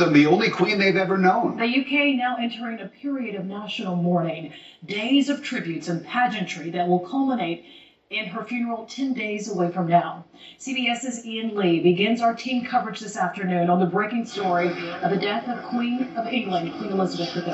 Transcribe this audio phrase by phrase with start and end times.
[0.00, 1.56] Them the only queen they've ever known.
[1.56, 4.52] The UK now entering a period of national mourning,
[4.84, 7.64] days of tributes and pageantry that will culminate
[8.10, 10.24] in her funeral 10 days away from now.
[10.58, 14.68] CBS's Ian Lee begins our team coverage this afternoon on the breaking story
[15.02, 17.52] of the death of Queen of England, Queen Elizabeth II.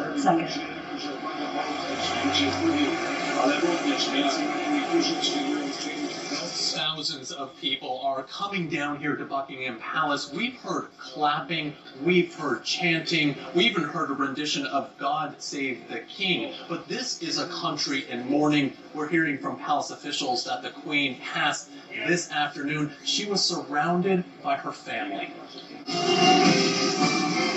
[6.96, 10.32] Thousands of people are coming down here to Buckingham Palace.
[10.32, 16.00] We've heard clapping, we've heard chanting, we even heard a rendition of God Save the
[16.00, 16.54] King.
[16.70, 18.72] But this is a country in mourning.
[18.94, 21.68] We're hearing from palace officials that the Queen passed
[22.06, 22.90] this afternoon.
[23.04, 25.34] She was surrounded by her family.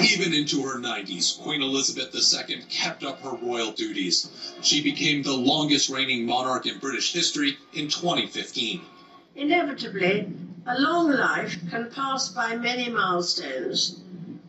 [0.01, 4.29] Even into her 90s, Queen Elizabeth II kept up her royal duties.
[4.61, 8.81] She became the longest reigning monarch in British history in 2015.
[9.35, 10.27] Inevitably,
[10.65, 13.99] a long life can pass by many milestones.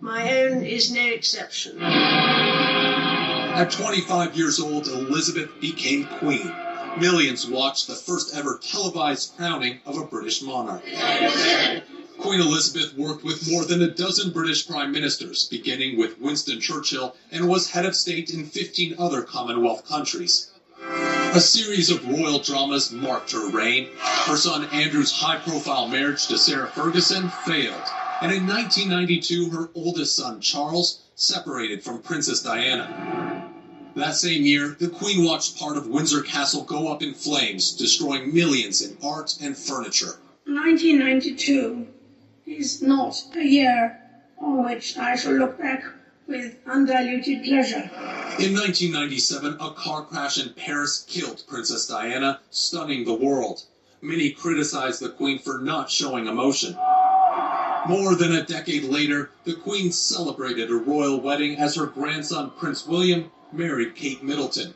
[0.01, 1.81] My own is no exception.
[1.81, 6.51] At 25 years old, Elizabeth became queen.
[6.99, 10.83] Millions watched the first ever televised crowning of a British monarch.
[12.19, 17.17] Queen Elizabeth worked with more than a dozen British prime ministers, beginning with Winston Churchill,
[17.31, 20.50] and was head of state in 15 other Commonwealth countries.
[21.33, 23.87] A series of royal dramas marked her reign.
[24.01, 27.85] Her son Andrew's high profile marriage to Sarah Ferguson failed.
[28.21, 33.49] And in 1992, her oldest son Charles separated from Princess Diana.
[33.95, 38.35] That same year, the Queen watched part of Windsor Castle go up in flames, destroying
[38.35, 40.19] millions in art and furniture.
[40.47, 41.87] 1992
[42.47, 44.01] is not a year
[44.37, 45.85] on which I shall look back
[46.27, 47.89] with undiluted pleasure.
[48.41, 53.65] In 1997, a car crash in Paris killed Princess Diana, stunning the world.
[54.01, 56.75] Many criticized the Queen for not showing emotion.
[57.87, 62.87] More than a decade later, the Queen celebrated a royal wedding as her grandson Prince
[62.87, 64.73] William married Kate Middleton.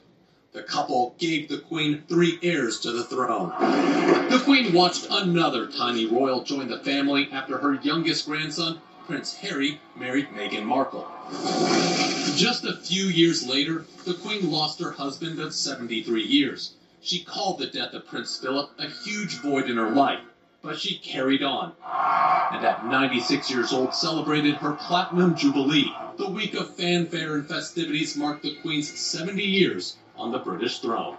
[0.52, 3.48] The couple gave the Queen three heirs to the throne.
[4.28, 9.80] The Queen watched another tiny royal join the family after her youngest grandson, Prince Harry,
[9.96, 11.13] married Meghan Markle.
[12.36, 16.74] Just a few years later, the Queen lost her husband of 73 years.
[17.00, 20.20] She called the death of Prince Philip a huge void in her life,
[20.62, 21.72] but she carried on.
[22.52, 25.94] And at 96 years old, celebrated her Platinum Jubilee.
[26.16, 31.16] The week of fanfare and festivities marked the Queen's 70 years on the British throne.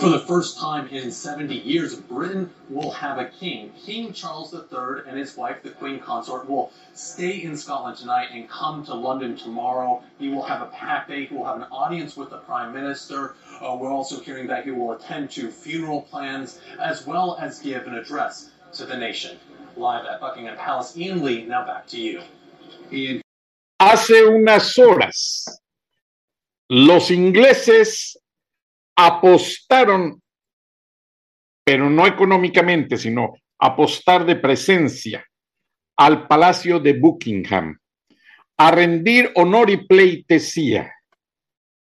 [0.00, 3.70] For the first time in 70 years, Britain will have a king.
[3.84, 8.48] King Charles III and his wife, the Queen Consort, will stay in Scotland tonight and
[8.48, 10.02] come to London tomorrow.
[10.18, 11.26] He will have a packed day.
[11.26, 13.34] He will have an audience with the Prime Minister.
[13.60, 17.86] Uh, we're also hearing that he will attend to funeral plans as well as give
[17.86, 19.36] an address to the nation.
[19.76, 22.22] Live at Buckingham Palace, Ian Lee, now back to you.
[22.90, 23.20] Ian.
[23.78, 25.46] Hace unas horas,
[26.70, 28.16] los ingleses
[29.02, 30.20] apostaron,
[31.64, 35.24] pero no económicamente, sino apostar de presencia
[35.96, 37.78] al Palacio de Buckingham,
[38.58, 40.92] a rendir honor y pleitesía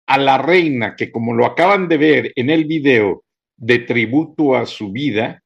[0.06, 3.24] a la reina que, como lo acaban de ver en el video
[3.56, 5.42] de tributo a su vida,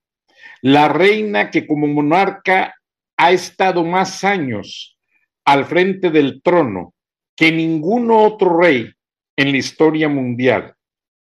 [0.60, 2.74] la reina que como monarca
[3.16, 4.98] ha estado más años
[5.46, 6.92] al frente del trono
[7.34, 8.92] que ningún otro rey
[9.36, 10.75] en la historia mundial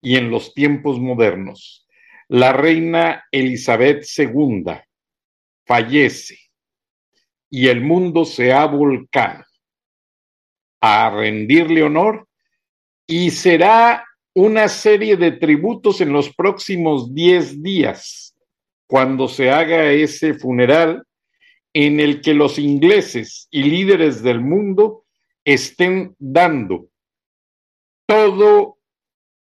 [0.03, 1.87] y en los tiempos modernos.
[2.27, 4.65] La reina Elizabeth II
[5.65, 6.37] fallece
[7.49, 9.45] y el mundo se ha volcado
[10.81, 12.27] a rendirle honor
[13.07, 14.05] y será
[14.35, 18.35] una serie de tributos en los próximos 10 días
[18.87, 21.03] cuando se haga ese funeral
[21.71, 25.05] en el que los ingleses y líderes del mundo
[25.45, 26.89] estén dando
[28.05, 28.77] todo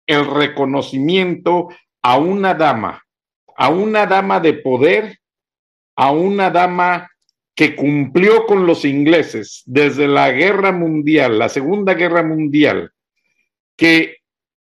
[0.09, 1.69] el reconocimiento
[2.01, 3.05] a una dama,
[3.55, 5.19] a una dama de poder,
[5.95, 7.11] a una dama
[7.55, 12.91] que cumplió con los ingleses desde la guerra mundial, la Segunda Guerra Mundial,
[13.77, 14.17] que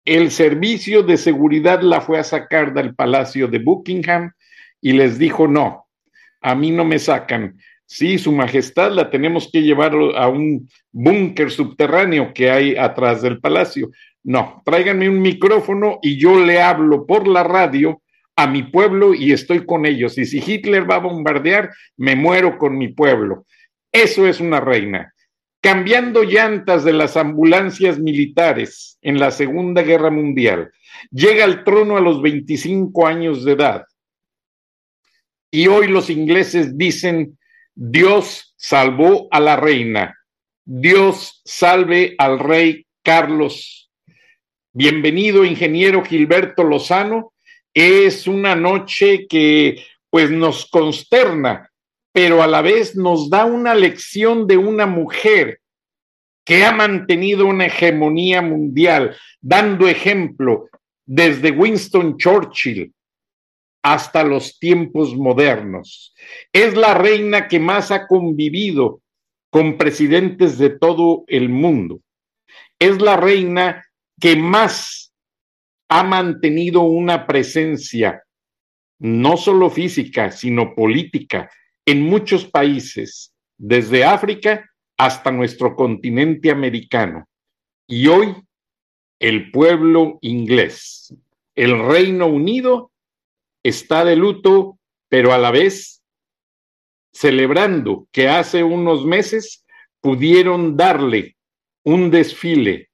[0.05, 4.32] el servicio de seguridad la fue a sacar del palacio de Buckingham
[4.81, 5.87] y les dijo, no,
[6.40, 7.58] a mí no me sacan.
[7.87, 13.38] Sí, Su Majestad la tenemos que llevar a un búnker subterráneo que hay atrás del
[13.38, 13.90] palacio.
[14.28, 18.02] No, tráiganme un micrófono y yo le hablo por la radio
[18.36, 20.19] a mi pueblo y estoy con ellos.
[20.19, 23.46] Y si Hitler va a bombardear, me muero con mi pueblo.
[23.90, 25.14] Eso es una reina.
[25.62, 30.72] Cambiando llantas de las ambulancias militares en la Segunda Guerra Mundial,
[31.10, 33.86] llega al trono a los 25 años de edad.
[35.50, 37.38] Y hoy los ingleses dicen,
[37.75, 40.19] Dios salvó a la reina,
[40.66, 43.88] Dios salve al rey Carlos.
[44.80, 47.32] Bienvenido, ingeniero Gilberto Lozano
[47.75, 51.69] es una noche que pues nos consterna,
[52.12, 55.58] pero a la vez nos da una lección de una mujer
[56.44, 60.69] que ha mantenido una hegemonía mundial, dando ejemplo
[61.04, 62.94] desde Winston Churchill
[63.82, 66.14] hasta los tiempos modernos.
[66.52, 69.00] Es la reina que más ha convivido
[69.50, 72.00] con presidentes de todo el mundo.
[72.78, 73.84] Es la reina
[74.20, 75.12] que más
[75.88, 78.23] ha mantenido una presencia
[78.99, 81.50] no solo física, sino política
[81.87, 87.29] en muchos países, desde África hasta nuestro continente americano.
[87.87, 88.35] Y hoy
[89.20, 91.14] el pueblo inglés,
[91.55, 92.91] el Reino Unido,
[93.62, 94.79] está de luto,
[95.09, 96.03] pero a la vez
[97.12, 99.64] celebrando que hace unos meses
[100.00, 101.37] pudieron darle
[101.85, 102.88] un desfile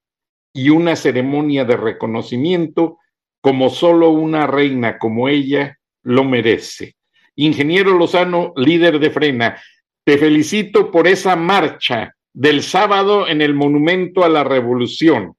[0.54, 2.98] y una ceremonia de reconocimiento
[3.42, 6.94] como solo una reina como ella lo merece.
[7.36, 9.60] Ingeniero Lozano, líder de Frena,
[10.04, 15.34] te felicito por esa marcha del sábado en el Monumento a la Revolución.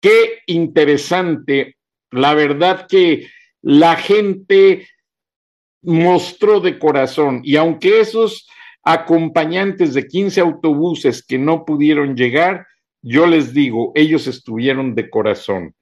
[0.00, 1.76] Qué interesante,
[2.10, 3.28] la verdad que
[3.62, 4.86] la gente
[5.82, 8.46] mostró de corazón y aunque esos
[8.82, 12.66] acompañantes de 15 autobuses que no pudieron llegar,
[13.06, 15.74] yo les digo, ellos estuvieron de corazón.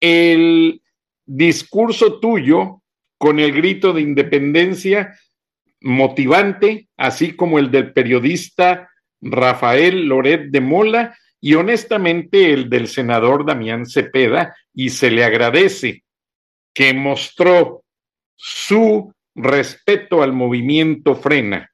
[0.00, 0.80] El
[1.26, 2.82] discurso tuyo
[3.18, 5.18] con el grito de independencia
[5.80, 8.88] motivante, así como el del periodista
[9.20, 16.04] Rafael Loret de Mola y honestamente el del senador Damián Cepeda, y se le agradece
[16.72, 17.82] que mostró
[18.36, 21.72] su respeto al movimiento Frena.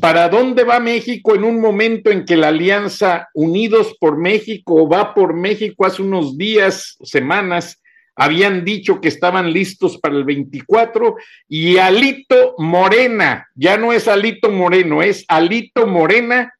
[0.00, 5.12] ¿Para dónde va México en un momento en que la alianza Unidos por México va
[5.12, 7.82] por México hace unos días, semanas,
[8.14, 11.16] habían dicho que estaban listos para el 24
[11.48, 16.52] y Alito Morena, ya no es Alito Moreno, es Alito Morena,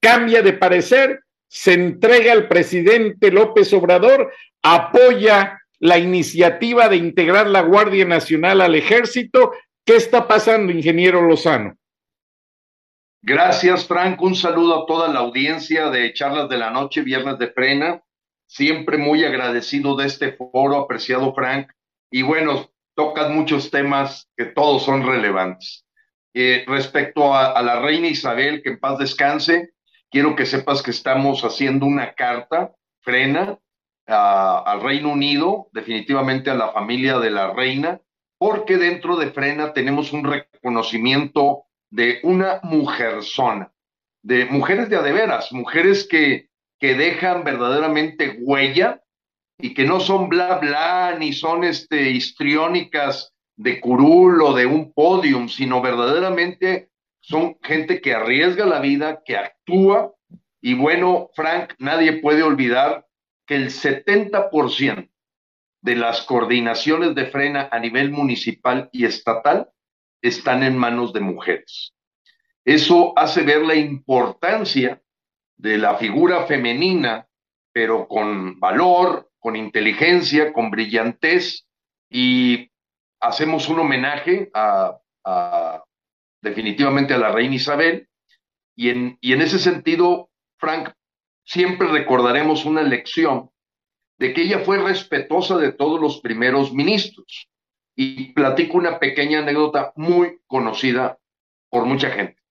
[0.00, 7.62] cambia de parecer, se entrega al presidente López Obrador, apoya la iniciativa de integrar la
[7.62, 9.52] Guardia Nacional al ejército.
[9.84, 11.76] ¿Qué está pasando, ingeniero Lozano?
[13.26, 14.20] Gracias, Frank.
[14.20, 18.02] Un saludo a toda la audiencia de Charlas de la Noche, Viernes de Frena.
[18.46, 21.70] Siempre muy agradecido de este foro, apreciado Frank.
[22.10, 25.86] Y bueno, tocan muchos temas que todos son relevantes.
[26.34, 29.72] Eh, respecto a, la reina Isabel, que en paz descanse,
[30.10, 33.58] quiero que sepas que estamos haciendo una carta, Frena,
[34.06, 38.02] al Reino Unido, definitivamente a la familia de la reina,
[38.36, 43.72] porque dentro de Frena tenemos un reconocimiento de una mujerzona,
[44.20, 46.48] de mujeres de adeveras, mujeres que,
[46.80, 49.00] que dejan verdaderamente huella
[49.60, 54.92] y que no son bla bla ni son este, histriónicas de curul o de un
[54.92, 60.12] podium, sino verdaderamente son gente que arriesga la vida, que actúa.
[60.60, 63.06] Y bueno, Frank, nadie puede olvidar
[63.46, 65.10] que el 70%
[65.80, 69.70] de las coordinaciones de frena a nivel municipal y estatal
[70.28, 71.92] están en manos de mujeres.
[72.64, 75.02] Eso hace ver la importancia
[75.56, 77.28] de la figura femenina,
[77.72, 81.66] pero con valor, con inteligencia, con brillantez,
[82.08, 82.70] y
[83.20, 84.98] hacemos un homenaje a,
[86.40, 88.08] definitivamente a la reina Isabel,
[88.74, 90.90] y en, y en ese sentido, Frank,
[91.44, 93.50] siempre recordaremos una lección
[94.18, 97.50] de que ella fue respetuosa de todos los primeros ministros
[97.96, 101.18] y platico una pequeña anécdota muy conocida
[101.70, 102.42] por mucha gente.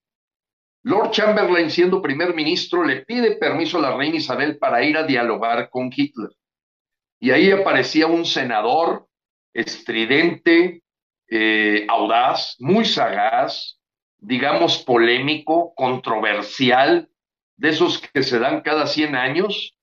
[0.83, 5.03] Lord Chamberlain, siendo primer ministro, le pide permiso a la reina Isabel para ir a
[5.03, 6.29] dialogar con Hitler.
[7.19, 9.07] y ahí aparecía un senador
[9.53, 10.83] estridente,
[11.29, 13.79] eh, audaz, muy sagaz,
[14.17, 17.09] digamos polémico, controversial,
[17.55, 19.77] de esos que se dan cada 100 años,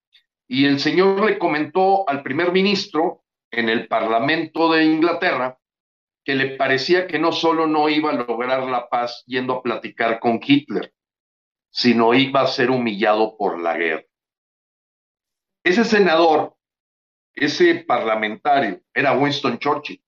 [0.47, 5.59] y el señor le comentó al primer ministro en el Parlamento de Inglaterra
[6.25, 10.21] que le parecía que no solo no iba a lograr la paz yendo a platicar
[10.21, 10.93] con Hitler,
[11.71, 14.05] sino iba a ser humillado por la guerra.
[15.65, 16.57] Ese senador,
[17.35, 20.03] ese parlamentario, era Winston Churchill.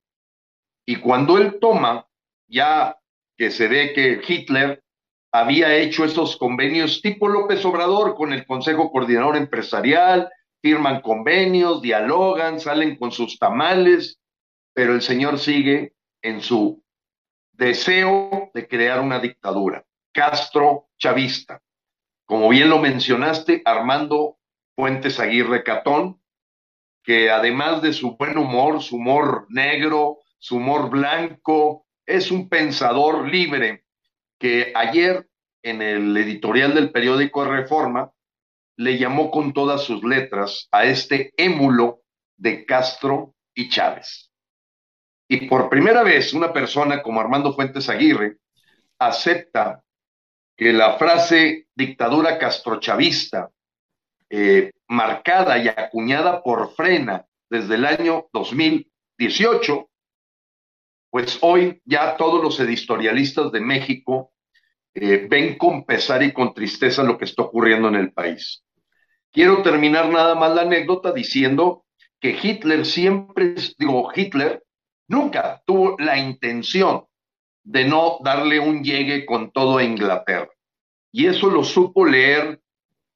[0.86, 2.06] Y cuando él toma,
[2.46, 2.98] ya
[3.36, 4.82] que se ve que Hitler
[5.32, 10.30] había hecho esos convenios tipo López Obrador con el Consejo Coordinador Empresarial,
[10.62, 14.20] firman convenios, dialogan, salen con sus tamales,
[14.72, 16.82] pero el señor sigue en su
[17.50, 21.60] deseo de crear una dictadura, Castro chavista.
[22.24, 24.38] Como bien lo mencionaste, Armando
[24.76, 26.22] Fuentes Aguirre Catón,
[27.02, 33.28] que además de su buen humor, su humor negro, su humor blanco, es un pensador
[33.28, 33.84] libre
[34.38, 35.28] que ayer
[35.62, 38.12] en el editorial del periódico Reforma
[38.82, 42.02] le llamó con todas sus letras a este émulo
[42.36, 44.30] de Castro y Chávez.
[45.28, 48.38] Y por primera vez una persona como Armando Fuentes Aguirre
[48.98, 49.82] acepta
[50.56, 53.50] que la frase dictadura castrochavista,
[54.28, 59.88] eh, marcada y acuñada por Frena desde el año 2018,
[61.10, 64.32] pues hoy ya todos los editorialistas de México
[64.94, 68.62] eh, ven con pesar y con tristeza lo que está ocurriendo en el país.
[69.32, 71.84] Quiero terminar nada más la anécdota diciendo
[72.20, 74.62] que Hitler siempre, digo, Hitler
[75.08, 77.06] nunca tuvo la intención
[77.64, 80.50] de no darle un llegue con todo Inglaterra.
[81.10, 82.60] Y eso lo supo leer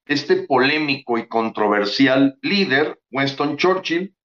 [0.05, 4.15] este polémico y controversial líder, Winston Churchill,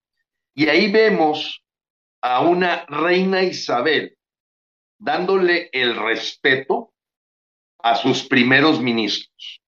[0.55, 1.63] y ahí vemos
[2.23, 4.17] a una reina Isabel
[4.99, 6.93] dándole el respeto
[7.79, 9.62] a sus primeros ministros.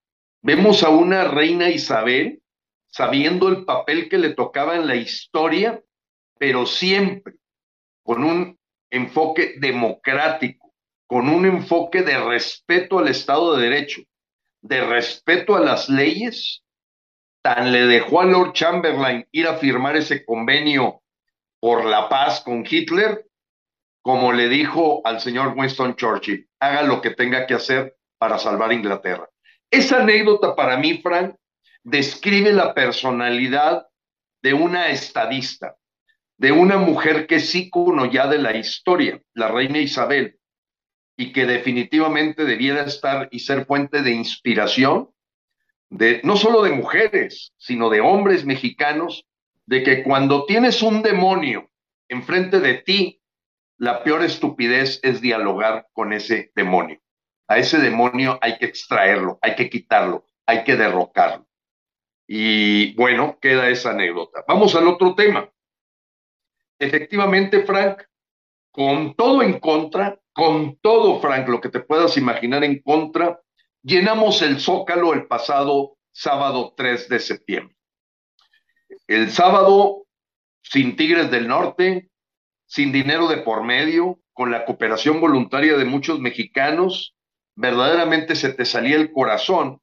[0.47, 2.43] Vemos a una reina Isabel
[2.89, 5.83] sabiendo el papel que le tocaba en la historia,
[6.39, 7.37] pero siempre
[8.03, 8.59] con un
[8.91, 10.75] enfoque democrático,
[11.07, 14.03] con un enfoque de respeto al Estado de Derecho,
[14.61, 16.63] de respeto a las leyes,
[17.43, 21.01] tan le dejó a Lord Chamberlain ir a firmar ese convenio
[21.59, 23.25] por la paz con Hitler,
[24.03, 28.75] como le dijo al señor Winston Churchill, haga lo que tenga que hacer para salvar
[28.75, 29.27] Inglaterra.
[29.75, 31.35] Esa anécdota para mí, Frank,
[31.83, 33.89] describe la personalidad
[34.41, 35.75] de una estadista,
[36.39, 40.39] de una mujer que es ícono ya de la historia, la reina Isabel,
[41.17, 45.11] y que definitivamente debiera estar y ser fuente de inspiración
[45.91, 49.27] de no solo de mujeres, sino de hombres mexicanos,
[49.67, 51.69] de que cuando tienes un demonio
[52.09, 53.21] enfrente de ti,
[53.79, 57.01] la peor estupidez es dialogar con ese demonio.
[57.47, 61.47] A ese demonio hay que extraerlo, hay que quitarlo, hay que derrocarlo.
[62.27, 64.45] Y bueno, queda esa anécdota.
[64.49, 65.51] Vamos al otro tema.
[66.79, 68.03] Efectivamente, Frank,
[68.71, 73.41] con todo en contra, con todo, Frank, lo que te puedas imaginar en contra,
[73.83, 77.77] llenamos el Zócalo el pasado sábado 3 de septiembre.
[79.07, 80.07] El sábado,
[80.63, 82.11] sin Tigres del Norte,
[82.67, 87.15] sin dinero de por medio, con la cooperación voluntaria de muchos mexicanos,
[87.57, 89.81] verdaderamente se te salía el corazón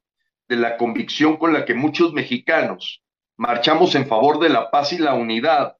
[0.48, 3.02] de la convicción con la que muchos mexicanos
[3.36, 5.76] marchamos en favor de la paz y la unidad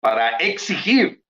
[0.00, 1.22] para exigir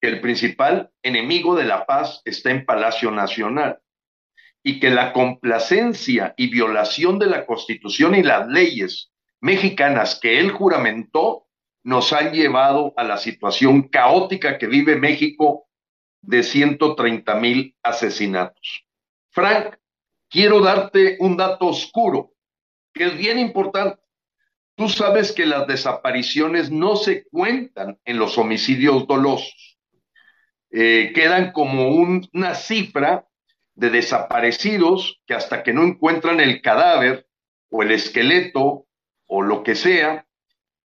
[0.00, 3.80] que el principal enemigo de la paz está en Palacio Nacional
[4.62, 10.50] y que la complacencia y violación de la Constitución y las leyes mexicanas que él
[10.50, 11.46] juramentó
[11.82, 15.68] nos han llevado a la situación caótica que vive México
[16.26, 18.86] de 130 mil asesinatos.
[19.30, 19.76] Frank,
[20.28, 22.32] quiero darte un dato oscuro
[22.92, 24.00] que es bien importante.
[24.76, 29.78] Tú sabes que las desapariciones no se cuentan en los homicidios dolosos.
[30.70, 33.28] Eh, quedan como una cifra
[33.74, 37.26] de desaparecidos que hasta que no encuentran el cadáver
[37.70, 38.86] o el esqueleto
[39.26, 40.26] o lo que sea,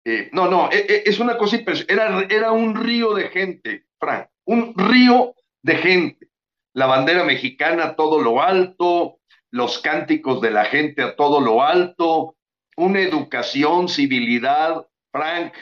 [0.04, 4.28] eh, no, no, e, e, es una cosa, era, era un río de gente, Frank,
[4.48, 6.28] un río de gente.
[6.72, 9.18] La bandera mexicana a todo lo alto,
[9.50, 12.34] los cánticos de la gente a todo lo alto,
[12.76, 15.52] una educación, civilidad, Frank,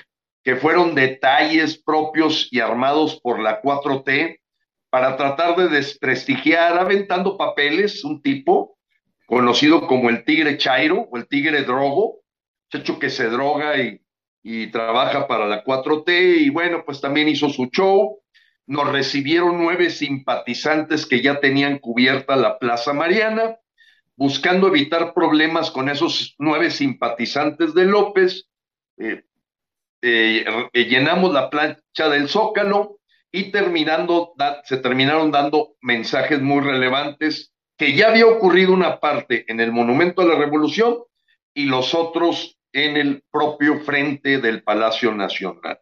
[0.45, 4.39] que fueron detalles propios y armados por la 4T
[4.89, 8.79] para tratar de desprestigiar, aventando papeles, un tipo
[9.27, 12.21] conocido como el tigre Chairo o el tigre drogo,
[12.71, 14.01] hecho que se droga y,
[14.45, 18.21] y trabaja para la 4T y bueno, pues también hizo su show.
[18.67, 23.57] Nos recibieron nueve simpatizantes que ya tenían cubierta la Plaza Mariana,
[24.17, 28.49] buscando evitar problemas con esos nueve simpatizantes de López.
[28.99, 29.23] Eh,
[30.03, 32.99] eh, llenamos la plancha del Zócalo
[33.31, 39.61] y terminando, se terminaron dando mensajes muy relevantes que ya había ocurrido una parte en
[39.61, 40.99] el Monumento a la Revolución
[41.53, 45.79] y los otros en el propio frente del Palacio Nacional.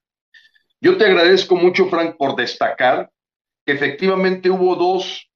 [0.85, 3.11] Yo te agradezco mucho, Frank, por destacar
[3.65, 5.31] que efectivamente hubo dos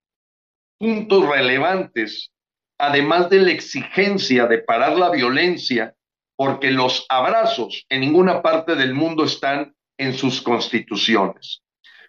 [0.78, 2.30] puntos relevantes,
[2.76, 5.94] además de la exigencia de parar la violencia,
[6.36, 11.62] porque los abrazos en ninguna parte del mundo están en sus constituciones.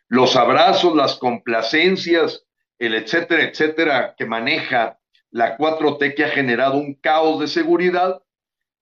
[0.10, 2.44] Los abrazos, las complacencias,
[2.78, 5.00] el etcétera, etcétera, que maneja
[5.32, 8.22] la 4T que ha generado un caos de seguridad,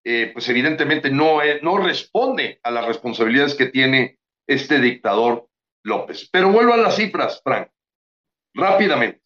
[0.04, 4.17] eh, pues evidentemente no, no responde a las responsabilidades que tiene
[4.48, 5.48] este dictador
[5.84, 6.30] López.
[6.32, 7.70] Pero vuelvo a las cifras, Frank,
[8.54, 9.22] rápidamente.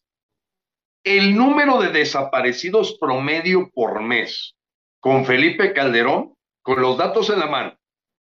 [1.04, 4.56] El número de desaparecidos promedio por mes
[5.00, 7.76] con Felipe Calderón, con los datos en la mano,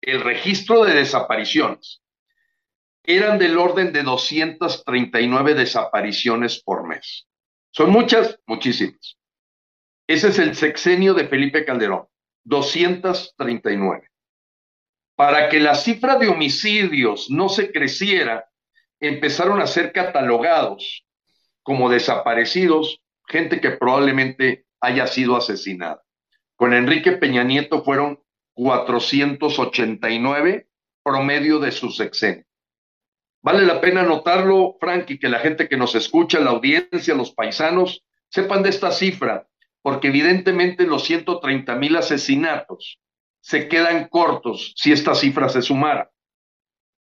[0.02, 2.02] el registro de desapariciones,
[3.04, 7.26] eran del orden de 239 desapariciones por mes.
[7.70, 9.16] Son muchas, muchísimas.
[10.06, 12.06] Ese es el sexenio de Felipe Calderón,
[12.44, 14.10] 239.
[15.18, 18.48] Para que la cifra de homicidios no se creciera,
[19.00, 21.04] empezaron a ser catalogados
[21.64, 26.04] como desaparecidos, gente que probablemente haya sido asesinada.
[26.54, 28.20] Con Enrique Peña Nieto fueron
[28.54, 30.68] 489
[31.02, 32.44] promedio de su sexenio.
[33.42, 37.32] Vale la pena notarlo, Frank, y que la gente que nos escucha, la audiencia, los
[37.32, 39.48] paisanos, sepan de esta cifra,
[39.82, 43.00] porque evidentemente los 130 mil asesinatos
[43.40, 46.10] se quedan cortos si esta cifra se sumara.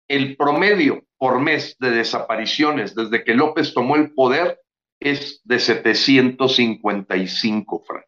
[0.08, 4.60] El promedio por mes de desapariciones desde que López tomó el poder
[5.00, 8.04] es de 755, Frank.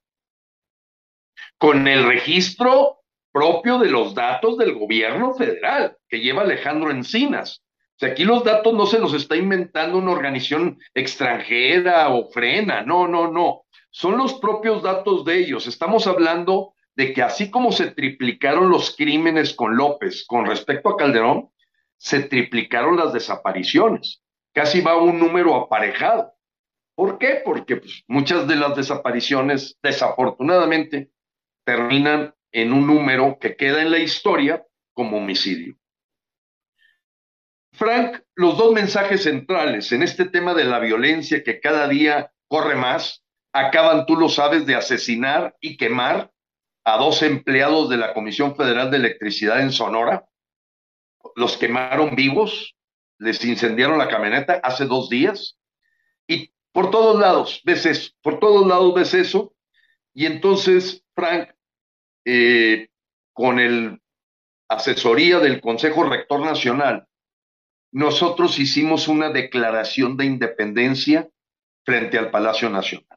[1.58, 3.00] Con el registro
[3.32, 7.62] propio de los datos del gobierno federal que lleva Alejandro Encinas
[7.96, 12.82] o sea, aquí los datos no se los está inventando una organización extranjera o frena,
[12.82, 13.62] no, no, no.
[13.90, 15.66] Son los propios datos de ellos.
[15.66, 20.96] Estamos hablando de que así como se triplicaron los crímenes con López con respecto a
[20.96, 21.50] Calderón,
[21.98, 24.22] se triplicaron las desapariciones.
[24.54, 26.32] Casi va un número aparejado.
[26.94, 27.42] ¿Por qué?
[27.44, 31.10] Porque pues, muchas de las desapariciones, desafortunadamente,
[31.64, 35.76] terminan en un número que queda en la historia como homicidio.
[37.72, 42.74] Frank, los dos mensajes centrales en este tema de la violencia que cada día corre
[42.74, 46.32] más, acaban, tú lo sabes, de asesinar y quemar
[46.86, 50.24] a dos empleados de la Comisión Federal de Electricidad en Sonora.
[51.34, 52.76] Los quemaron vivos,
[53.18, 55.58] les incendiaron la camioneta hace dos días.
[56.28, 59.52] Y por todos lados ves eso, por todos lados ves eso.
[60.14, 61.48] Y entonces, Frank,
[62.24, 62.88] eh,
[63.32, 64.00] con el
[64.68, 67.08] asesoría del Consejo Rector Nacional,
[67.90, 71.28] nosotros hicimos una declaración de independencia
[71.84, 73.15] frente al Palacio Nacional.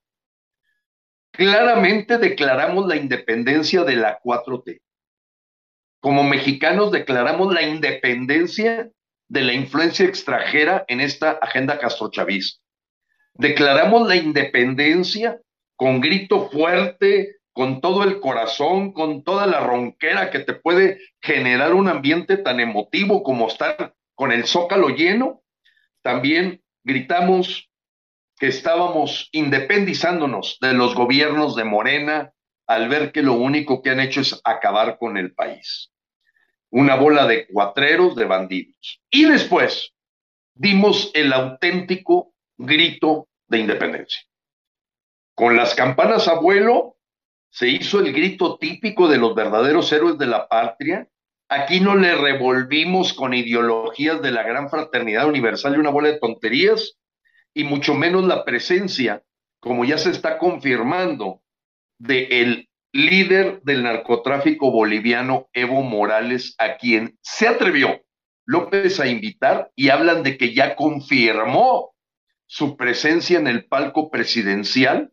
[1.40, 4.82] Claramente declaramos la independencia de la 4T.
[6.02, 8.92] Como mexicanos declaramos la independencia
[9.30, 12.62] de la influencia extranjera en esta agenda castrochavista.
[13.36, 15.40] Declaramos la independencia
[15.78, 21.74] con grito fuerte, con todo el corazón, con toda la ronquera que te puede generar
[21.74, 25.42] un ambiente tan emotivo como estar con el zócalo lleno,
[26.02, 27.69] también gritamos
[28.40, 32.34] que estábamos independizándonos de los gobiernos de Morena
[32.68, 35.92] al ver que lo único que han hecho es acabar con el país.
[36.72, 39.02] Una bola de cuatreros, de bandidos.
[39.12, 39.94] Y después
[40.54, 44.22] dimos el auténtico grito de independencia.
[45.36, 46.98] Con las campanas a vuelo
[47.50, 51.10] se hizo el grito típico de los verdaderos héroes de la patria,
[51.52, 56.20] Aquí no le revolvimos con ideologías de la gran fraternidad universal y una bola de
[56.20, 57.00] tonterías,
[57.54, 59.24] y mucho menos la presencia,
[59.60, 61.42] como ya se está confirmando,
[61.98, 68.02] de el líder del narcotráfico boliviano, Evo Morales, a quien se atrevió
[68.46, 71.94] López a invitar y hablan de que ya confirmó
[72.48, 75.12] su presencia en el palco presidencial,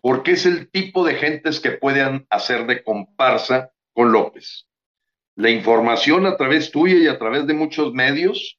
[0.00, 4.68] porque es el tipo de gentes que pueden hacer de comparsa con López
[5.38, 8.57] la información a través tuya y a través de muchos medios.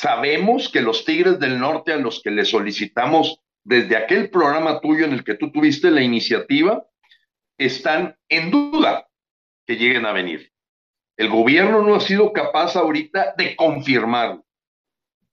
[0.00, 5.04] Sabemos que los Tigres del Norte a los que le solicitamos desde aquel programa tuyo
[5.04, 6.86] en el que tú tuviste la iniciativa,
[7.58, 9.08] están en duda
[9.66, 10.52] que lleguen a venir.
[11.16, 14.46] El gobierno no ha sido capaz ahorita de confirmarlo.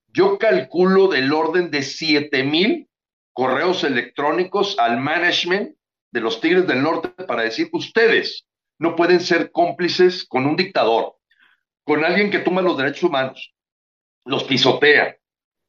[0.07, 2.89] Yo calculo del orden de 7 mil
[3.33, 5.75] correos electrónicos al management
[6.11, 8.47] de los Tigres del Norte para decir, ustedes
[8.79, 11.17] no pueden ser cómplices con un dictador,
[11.83, 13.54] con alguien que toma los derechos humanos,
[14.25, 15.17] los pisotea,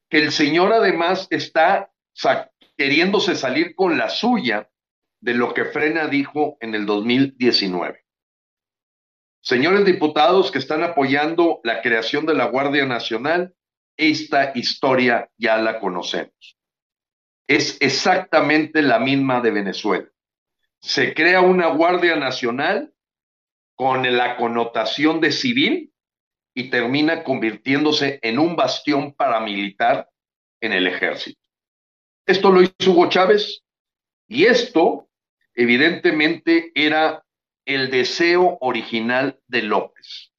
[0.09, 1.91] que el señor además está
[2.75, 4.69] queriéndose salir con la suya
[5.21, 8.03] de lo que Frena dijo en el 2019.
[9.41, 13.55] Señores diputados que están apoyando la creación de la Guardia Nacional,
[13.95, 16.57] esta historia ya la conocemos.
[17.47, 20.09] Es exactamente la misma de Venezuela.
[20.81, 22.93] Se crea una Guardia Nacional
[23.75, 25.93] con la connotación de civil
[26.57, 30.09] y termina convirtiéndose en un bastión paramilitar
[30.59, 31.39] en el ejército.
[32.25, 33.61] Esto lo hizo Hugo Chávez
[34.27, 35.07] y esto
[35.53, 37.23] evidentemente era
[37.63, 40.31] el deseo original de López,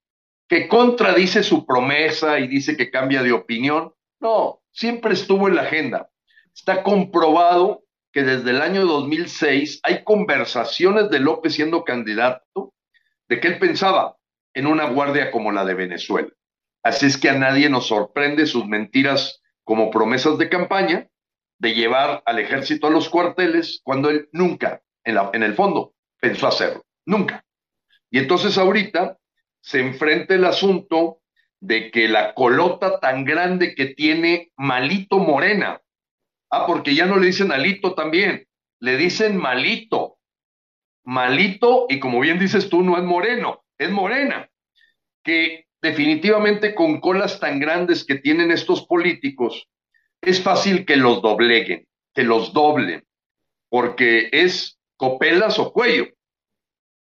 [0.49, 3.95] que contradice su promesa y dice que cambia de opinión.
[4.19, 6.11] No, siempre estuvo en la agenda.
[6.53, 12.75] Está comprobado que desde el año 2006 hay conversaciones de López siendo candidato
[13.29, 14.18] de que él pensaba
[14.55, 16.29] en una guardia como la de Venezuela.
[16.83, 21.09] Así es que a nadie nos sorprende sus mentiras como promesas de campaña
[21.59, 26.85] de llevar al ejército a los cuarteles cuando él nunca, en, el fondo, pensó hacerlo.
[27.05, 27.45] Nunca.
[28.11, 29.19] Y entonces ahorita
[29.61, 31.21] se enfrenta el asunto
[31.61, 35.81] de que la colota tan grande que tiene Malito Morena,
[36.51, 38.47] ah, porque ya no le dicen Alito también,
[38.81, 40.19] le dicen Malito,
[41.09, 44.51] malito y como bien dices tú, no es moreno, es morena,
[45.25, 49.69] que definitivamente con colas tan grandes que tienen estos políticos,
[50.21, 53.07] es fácil que los dobleguen, que los doblen,
[53.69, 56.09] porque es copelas o cuello,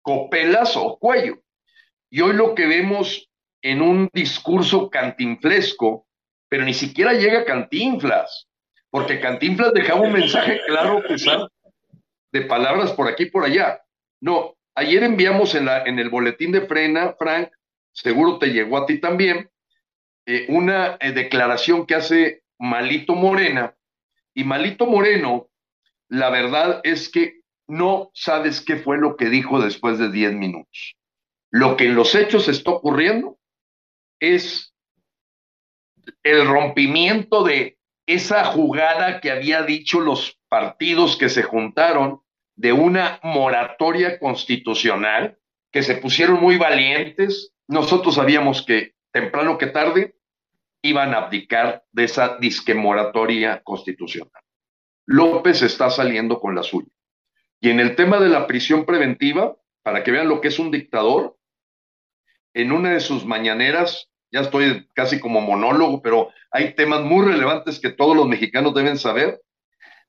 [0.01, 1.41] copelas o cuello.
[2.12, 3.29] Y hoy lo que vemos
[3.62, 6.08] en un discurso cantinflesco,
[6.47, 8.47] pero ni siquiera llega Cantinflas,
[8.89, 11.03] porque Cantinflas dejaba un mensaje claro,
[12.32, 13.82] de palabras por aquí y por allá.
[14.21, 15.68] No, ayer enviamos en,
[16.00, 17.50] el boletín de frena, Frank,
[17.92, 19.50] seguro te llegó a ti también,
[20.26, 23.76] eh, una eh, declaración que hace Malito Morena.
[24.34, 25.50] Y Malito Moreno,
[26.08, 30.96] la verdad es que no sabes qué fue lo que dijo después de 10 minutos.
[31.52, 33.38] Lo que en los hechos está ocurriendo
[34.20, 34.74] es
[36.24, 42.22] el rompimiento de esa jugada que había dicho los partidos que se juntaron
[42.60, 45.38] de una moratoria constitucional,
[45.72, 47.54] que se pusieron muy valientes.
[47.69, 50.17] Nosotros sabíamos que temprano que tarde
[50.82, 54.43] iban a abdicar de esa disque moratoria constitucional.
[55.06, 56.91] López está saliendo con la suya.
[57.62, 60.69] Y en el tema de la prisión preventiva, para que vean lo que es un
[60.69, 61.38] dictador,
[62.54, 67.80] en una de sus mañaneras, ya estoy casi como monólogo, pero hay temas muy relevantes
[67.80, 69.41] que todos los mexicanos deben saber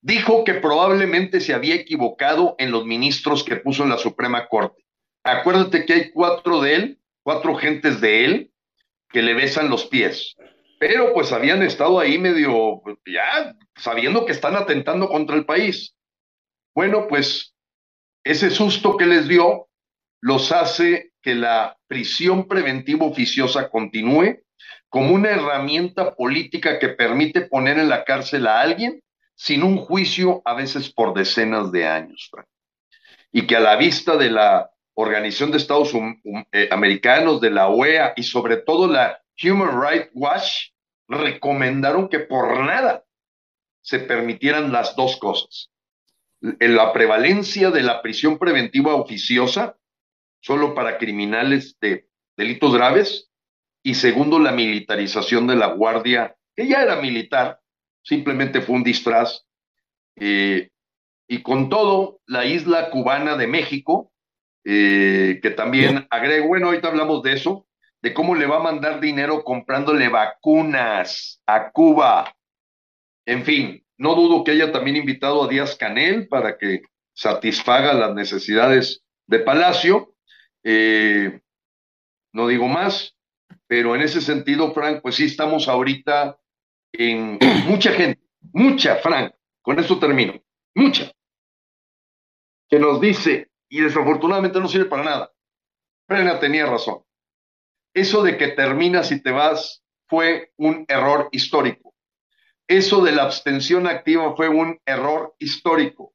[0.02, 4.84] dijo que probablemente se había equivocado en los ministros que puso en la Suprema Corte.
[5.22, 8.52] Acuérdate que hay cuatro de él, cuatro gentes de él,
[9.10, 10.36] que le besan los pies.
[10.78, 15.94] Pero pues habían estado ahí medio, ya sabiendo que están atentando contra el país.
[16.74, 17.54] Bueno, pues
[18.24, 19.68] ese susto que les dio
[20.22, 24.38] los hace que la prisión preventiva oficiosa continúe
[24.88, 29.02] como una herramienta política que permite poner en la cárcel a alguien
[29.40, 32.30] sin un juicio a veces por decenas de años,
[33.32, 35.94] y que a la vista de la Organización de Estados
[36.52, 40.72] eh, Americanos, de la OEA y sobre todo la Human Rights Watch,
[41.08, 43.02] recomendaron que por nada
[43.80, 45.70] se permitieran las dos cosas.
[46.40, 49.78] La prevalencia de la prisión preventiva oficiosa,
[50.42, 53.30] solo para criminales de delitos graves,
[53.82, 57.59] y segundo, la militarización de la Guardia, que ya era militar,
[58.02, 59.44] simplemente fue un disfraz.
[60.16, 60.70] Eh,
[61.28, 64.12] y con todo, la isla cubana de México,
[64.64, 67.66] eh, que también agrego, bueno, ahorita hablamos de eso,
[68.02, 72.34] de cómo le va a mandar dinero comprándole vacunas a Cuba.
[73.26, 76.82] En fin, no dudo que haya también invitado a Díaz Canel para que
[77.14, 80.14] satisfaga las necesidades de Palacio.
[80.64, 81.40] Eh,
[82.32, 83.14] no digo más,
[83.66, 86.39] pero en ese sentido, Frank, pues sí estamos ahorita
[86.92, 88.20] en mucha gente,
[88.52, 90.40] mucha, Frank, con esto termino,
[90.74, 91.12] mucha,
[92.68, 95.32] que nos dice, y desafortunadamente no sirve para nada,
[96.06, 97.04] Frena tenía razón.
[97.94, 101.94] Eso de que terminas y te vas fue un error histórico.
[102.66, 106.14] Eso de la abstención activa fue un error histórico.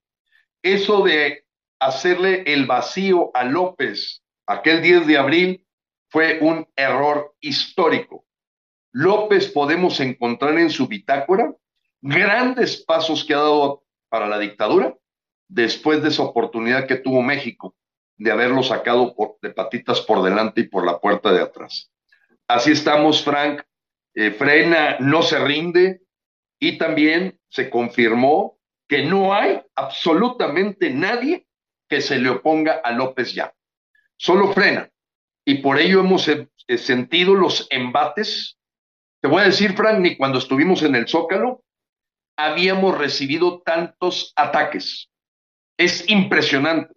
[0.62, 1.46] Eso de
[1.80, 5.68] hacerle el vacío a López aquel 10 de abril
[6.10, 8.25] fue un error histórico.
[8.98, 11.54] López podemos encontrar en su bitácora
[12.00, 14.96] grandes pasos que ha dado para la dictadura
[15.50, 17.76] después de esa oportunidad que tuvo México
[18.16, 21.92] de haberlo sacado de patitas por delante y por la puerta de atrás.
[22.48, 23.64] Así estamos, Frank.
[24.14, 26.00] Eh, frena no se rinde
[26.58, 31.48] y también se confirmó que no hay absolutamente nadie
[31.90, 33.54] que se le oponga a López ya.
[34.16, 34.90] Solo frena.
[35.44, 38.58] Y por ello hemos eh, sentido los embates.
[39.26, 41.64] Te voy a decir, Frank, ni cuando estuvimos en el Zócalo
[42.38, 45.10] habíamos recibido tantos ataques.
[45.78, 46.94] Es impresionante.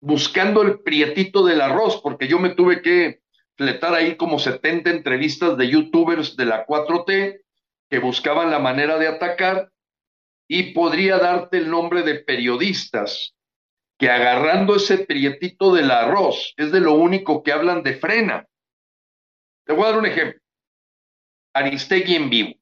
[0.00, 3.22] Buscando el prietito del arroz, porque yo me tuve que
[3.56, 7.40] fletar ahí como 70 entrevistas de youtubers de la 4T
[7.90, 9.72] que buscaban la manera de atacar
[10.46, 13.34] y podría darte el nombre de periodistas
[13.98, 18.46] que agarrando ese prietito del arroz es de lo único que hablan de frena.
[19.66, 20.40] Te voy a dar un ejemplo.
[21.52, 22.54] Aristegui en vivo.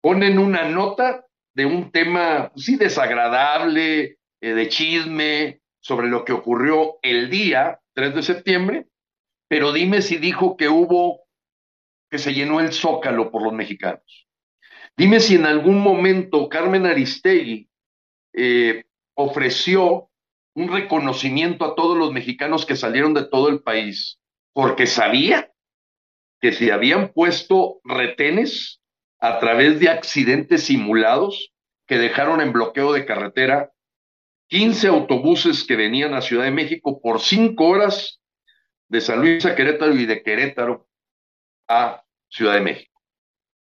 [0.00, 6.98] Ponen una nota de un tema, sí, desagradable, eh, de chisme, sobre lo que ocurrió
[7.02, 8.86] el día 3 de septiembre,
[9.48, 11.22] pero dime si dijo que hubo,
[12.10, 14.28] que se llenó el zócalo por los mexicanos.
[14.96, 17.68] Dime si en algún momento Carmen Aristegui
[18.34, 20.10] eh, ofreció
[20.54, 24.20] un reconocimiento a todos los mexicanos que salieron de todo el país,
[24.52, 25.50] porque sabía
[26.40, 28.80] que si habían puesto retenes
[29.18, 31.52] a través de accidentes simulados
[31.86, 33.72] que dejaron en bloqueo de carretera
[34.48, 38.20] 15 autobuses que venían a Ciudad de México por cinco horas
[38.88, 40.88] de San Luis a Querétaro y de Querétaro
[41.68, 43.00] a Ciudad de México.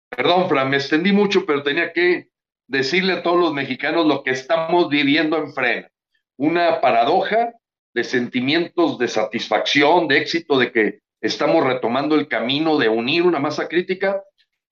[0.10, 2.30] Perdón, Fran, me extendí mucho, pero tenía que
[2.68, 5.90] decirle a todos los mexicanos lo que estamos viviendo en Frena.
[6.38, 7.54] Una paradoja
[7.94, 13.40] de sentimientos de satisfacción, de éxito, de que estamos retomando el camino de unir una
[13.40, 14.24] masa crítica,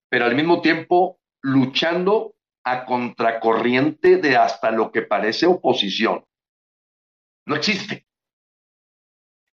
[0.08, 6.24] pero al mismo tiempo luchando a contracorriente de hasta lo que parece oposición.
[7.46, 8.06] No existe.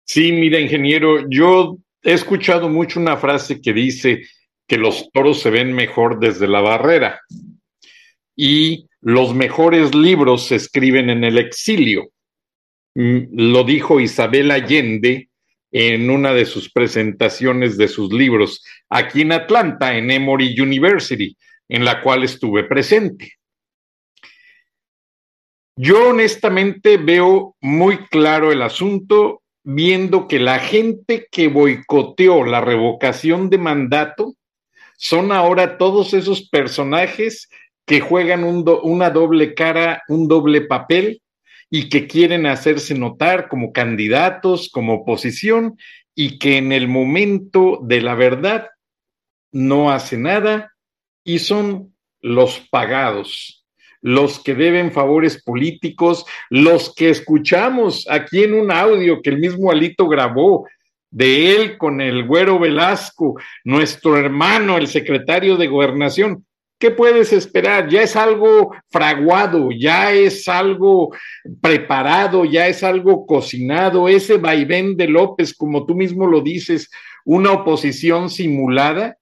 [0.05, 4.23] Sí, mira, ingeniero, yo he escuchado mucho una frase que dice
[4.67, 7.19] que los toros se ven mejor desde la barrera
[8.35, 12.11] y los mejores libros se escriben en el exilio.
[12.95, 15.29] Mm, lo dijo Isabel Allende
[15.71, 21.37] en una de sus presentaciones de sus libros aquí en Atlanta, en Emory University,
[21.69, 23.33] en la cual estuve presente.
[25.77, 33.49] Yo honestamente veo muy claro el asunto viendo que la gente que boicoteó la revocación
[33.49, 34.35] de mandato
[34.97, 37.49] son ahora todos esos personajes
[37.85, 41.21] que juegan una doble cara, un doble papel
[41.71, 45.77] y que quieren hacerse notar como candidatos, como oposición
[46.13, 48.67] y que en el momento de la verdad
[49.51, 50.73] no hace nada
[51.23, 53.61] y son los pagados
[54.01, 59.71] los que deben favores políticos, los que escuchamos aquí en un audio que el mismo
[59.71, 60.67] Alito grabó
[61.11, 66.45] de él con el güero Velasco, nuestro hermano, el secretario de gobernación.
[66.81, 67.89] ¿Qué puedes esperar?
[67.89, 71.11] Ya es algo fraguado, ya es algo
[71.61, 74.09] preparado, ya es algo cocinado.
[74.09, 76.89] Ese vaivén de López, como tú mismo lo dices,
[77.23, 79.19] una oposición simulada,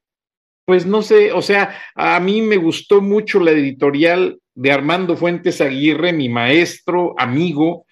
[0.63, 5.60] pues no sé, o sea, a mí me gustó mucho la editorial de Armando Fuentes
[5.60, 7.86] Aguirre, mi maestro, amigo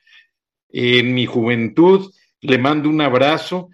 [0.70, 2.10] en mi juventud.
[2.40, 3.68] Le mando un abrazo,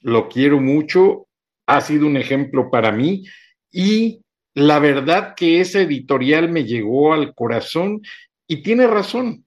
[0.00, 1.26] lo quiero mucho,
[1.66, 3.24] ha sido un ejemplo para mí
[3.70, 4.22] y
[4.58, 8.02] la verdad que esa editorial me llegó al corazón
[8.48, 9.44] y tiene razón,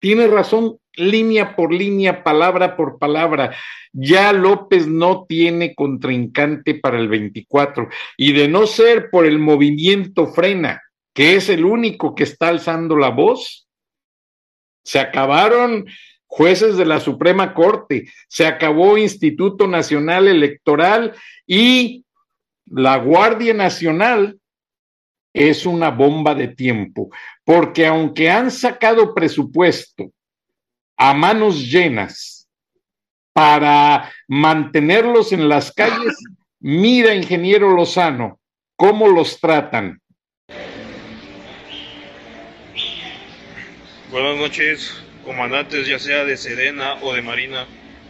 [0.00, 3.56] tiene razón línea por línea, palabra por palabra.
[3.92, 10.28] Ya López no tiene contrincante para el 24 y de no ser por el movimiento
[10.28, 13.66] frena, que es el único que está alzando la voz.
[14.84, 15.86] Se acabaron
[16.26, 21.12] jueces de la Suprema Corte, se acabó Instituto Nacional Electoral
[21.44, 22.05] y
[22.66, 24.38] la Guardia Nacional
[25.32, 27.10] es una bomba de tiempo,
[27.44, 30.10] porque aunque han sacado presupuesto
[30.96, 32.48] a manos llenas
[33.32, 36.16] para mantenerlos en las calles,
[36.58, 38.40] mira, ingeniero Lozano,
[38.76, 40.00] cómo los tratan.
[44.10, 47.66] Buenas noches, comandantes, ya sea de Sedena o de Marina,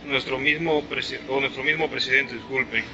[0.07, 0.85] nuestro mismo,
[1.29, 2.85] o nuestro mismo presidente, disculpen.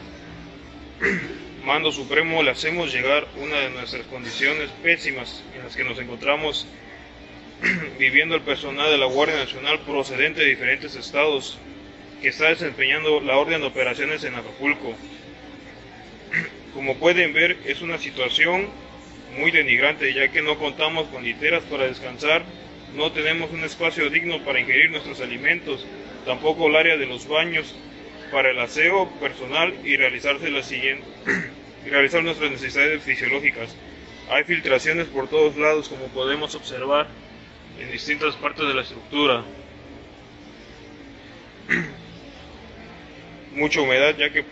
[1.64, 6.66] Mando Supremo, le hacemos llegar una de nuestras condiciones pésimas en las que nos encontramos
[8.00, 11.58] viviendo el personal de la Guardia Nacional procedente de diferentes estados,
[12.20, 14.94] que está desempeñando la orden de operaciones en Acapulco.
[16.74, 18.68] Como pueden ver, es una situación
[19.38, 22.42] muy denigrante, ya que no contamos con literas para descansar,
[22.96, 25.86] no tenemos un espacio digno para ingerir nuestros alimentos,
[26.26, 27.72] tampoco el área de los baños
[28.32, 31.51] para el aseo personal y realizarse la siguiente, y
[31.90, 33.74] realizar nuestras necesidades fisiológicas.
[34.30, 37.08] Hay filtraciones por todos lados, como podemos observar
[37.80, 39.42] en distintas partes de la estructura.
[43.54, 44.44] Mucha humedad, ya que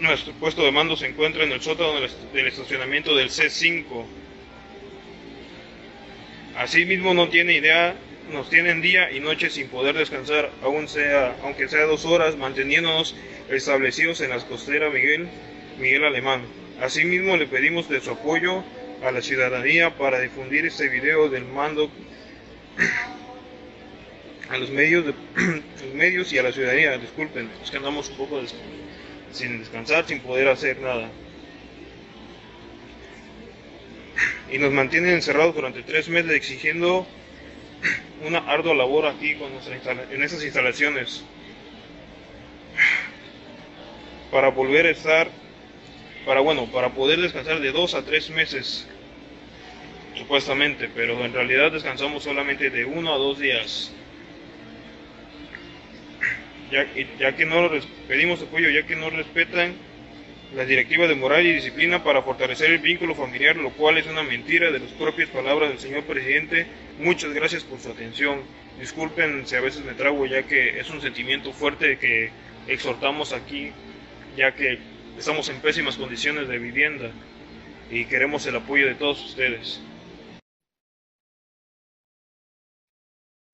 [0.00, 2.00] nuestro puesto de mando se encuentra en el sótano
[2.32, 4.04] del estacionamiento del C5.
[6.56, 7.94] Asimismo, no tiene idea,
[8.32, 13.14] nos tienen día y noche sin poder descansar, aunque sea dos horas, manteniéndonos
[13.50, 15.28] establecidos en las costeras Miguel,
[15.78, 16.42] Miguel Alemán.
[16.80, 18.64] Asimismo, le pedimos de su apoyo
[19.04, 21.90] a la ciudadanía para difundir este video del mando
[24.48, 25.04] a los medios,
[25.36, 26.96] los medios y a la ciudadanía.
[26.98, 28.42] Disculpen, es que andamos un poco
[29.32, 31.10] sin descansar, sin poder hacer nada.
[34.50, 37.04] Y nos mantienen encerrados durante tres meses exigiendo
[38.24, 39.50] una ardua labor aquí con
[40.10, 41.24] en esas instalaciones
[44.30, 45.28] para volver a estar
[46.26, 48.86] para bueno para poder descansar de dos a tres meses
[50.16, 53.92] supuestamente pero en realidad descansamos solamente de uno a dos días
[56.70, 56.86] ya,
[57.18, 57.70] ya que no
[58.08, 59.74] pedimos apoyo ya que no respetan
[60.54, 64.22] las directivas de moral y disciplina para fortalecer el vínculo familiar, lo cual es una
[64.22, 66.66] mentira de las propias palabras del señor presidente.
[67.00, 68.42] Muchas gracias por su atención.
[68.78, 72.30] Disculpen si a veces me trago, ya que es un sentimiento fuerte que
[72.68, 73.72] exhortamos aquí,
[74.36, 74.78] ya que
[75.18, 77.10] estamos en pésimas condiciones de vivienda
[77.90, 79.80] y queremos el apoyo de todos ustedes.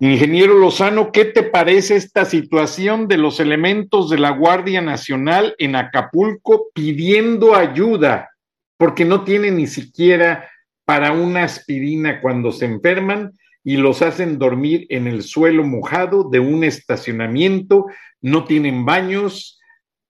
[0.00, 5.76] Ingeniero Lozano, ¿qué te parece esta situación de los elementos de la Guardia Nacional en
[5.76, 8.30] Acapulco pidiendo ayuda
[8.76, 10.50] porque no tienen ni siquiera
[10.84, 16.40] para una aspirina cuando se enferman y los hacen dormir en el suelo mojado de
[16.40, 17.86] un estacionamiento,
[18.20, 19.61] no tienen baños,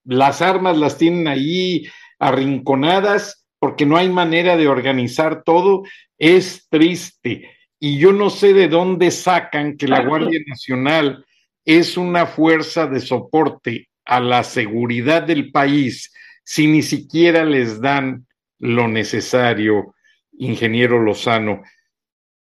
[0.04, 1.86] las armas las tienen ahí
[2.18, 5.82] arrinconadas porque no hay manera de organizar todo,
[6.18, 11.24] es triste y yo no sé de dónde sacan que la Guardia Nacional
[11.64, 16.12] es una fuerza de soporte a la seguridad del país
[16.44, 18.26] si ni siquiera les dan
[18.60, 19.96] lo necesario,
[20.38, 21.62] ingeniero Lozano.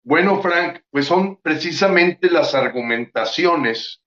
[0.03, 4.02] Bueno, Frank, pues son precisamente las argumentaciones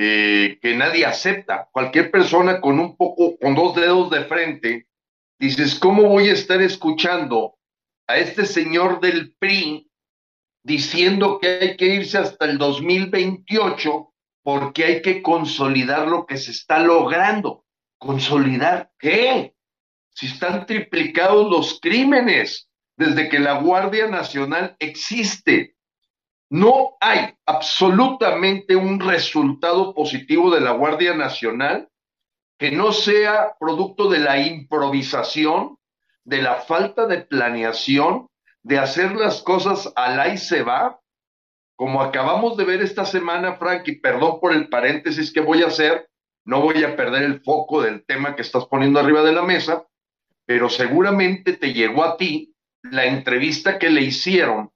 [0.00, 1.68] eh, que nadie acepta.
[1.72, 4.86] Cualquier persona con un poco, con dos dedos de frente,
[5.40, 7.56] dices, ¿cómo voy a estar escuchando
[8.06, 9.90] a este señor del PRI
[10.62, 14.12] diciendo que hay que irse hasta el 2028
[14.44, 17.64] porque hay que consolidar lo que se está logrando.
[17.98, 19.56] ¿Consolidar qué?
[20.14, 25.74] Si están triplicados los crímenes desde que la Guardia Nacional existe.
[26.50, 31.88] No hay absolutamente un resultado positivo de la Guardia Nacional
[32.58, 35.78] que no sea producto de la improvisación,
[36.24, 38.28] de la falta de planeación
[38.62, 41.00] de hacer las cosas al ahí se va,
[41.76, 45.68] como acabamos de ver esta semana, Frank, y perdón por el paréntesis que voy a
[45.68, 46.08] hacer,
[46.44, 49.86] no voy a perder el foco del tema que estás poniendo arriba de la mesa,
[50.44, 54.70] pero seguramente te llegó a ti la entrevista que le hicieron,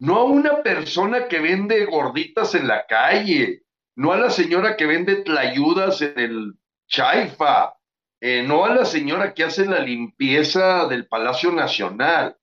[0.00, 3.62] no a una persona que vende gorditas en la calle,
[3.96, 6.54] no a la señora que vende tlayudas en el
[6.88, 7.74] chaifa,
[8.20, 12.36] eh, no a la señora que hace la limpieza del Palacio Nacional,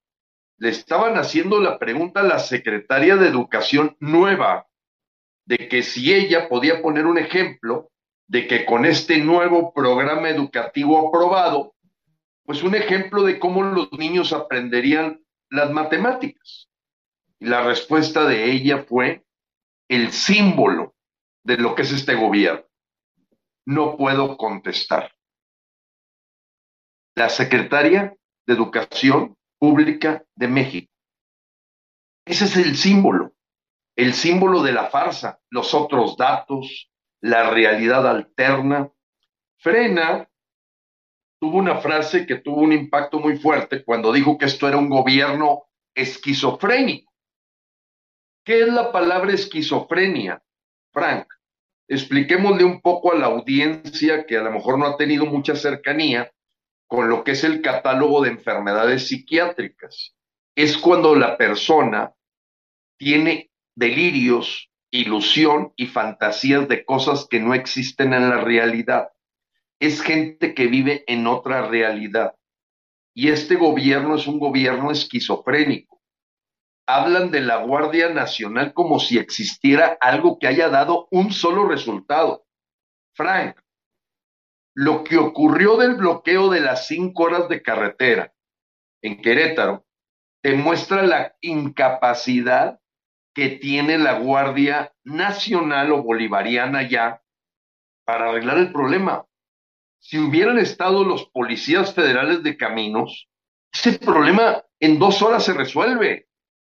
[0.59, 4.67] le estaban haciendo la pregunta a la secretaria de Educación nueva,
[5.45, 7.89] de que si ella podía poner un ejemplo
[8.27, 11.73] de que con este nuevo programa educativo aprobado,
[12.43, 16.66] pues un ejemplo de cómo los niños aprenderían las matemáticas.
[17.39, 19.25] Y la respuesta de ella fue
[19.87, 20.95] el símbolo
[21.43, 22.65] de lo que es este gobierno.
[23.65, 25.11] No puedo contestar.
[27.15, 28.15] La secretaria
[28.45, 30.91] de Educación Pública de México.
[32.25, 33.33] Ese es el símbolo,
[33.95, 38.91] el símbolo de la farsa, los otros datos, la realidad alterna.
[39.57, 40.29] Frena
[41.39, 44.89] tuvo una frase que tuvo un impacto muy fuerte cuando dijo que esto era un
[44.89, 45.63] gobierno
[45.95, 47.06] esquizofrénico.
[48.47, 50.41] ¿Qué es la palabra esquizofrenia,
[50.93, 51.27] Frank?
[51.85, 56.31] Expliquémosle un poco a la audiencia que a lo mejor no ha tenido mucha cercanía
[56.87, 60.15] con lo que es el catálogo de enfermedades psiquiátricas.
[60.55, 62.13] Es cuando la persona
[62.95, 69.09] tiene delirios, ilusión y fantasías de cosas que no existen en la realidad.
[69.77, 72.33] Es gente que vive en otra realidad.
[73.13, 75.96] Y este gobierno es un gobierno esquizofrénico.
[76.87, 82.45] Hablan de la Guardia Nacional como si existiera algo que haya dado un solo resultado.
[83.13, 83.57] Frank,
[84.73, 88.33] lo que ocurrió del bloqueo de las cinco horas de carretera
[89.01, 89.85] en Querétaro
[90.43, 92.79] demuestra la incapacidad
[93.33, 97.21] que tiene la Guardia Nacional o Bolivariana ya
[98.05, 99.25] para arreglar el problema.
[99.99, 103.29] Si hubieran estado los policías federales de caminos,
[103.73, 106.26] ese problema en dos horas se resuelve.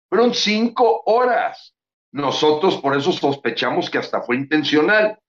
[0.09, 1.75] Fueron cinco horas.
[2.11, 5.19] Nosotros por eso sospechamos que hasta fue intencional.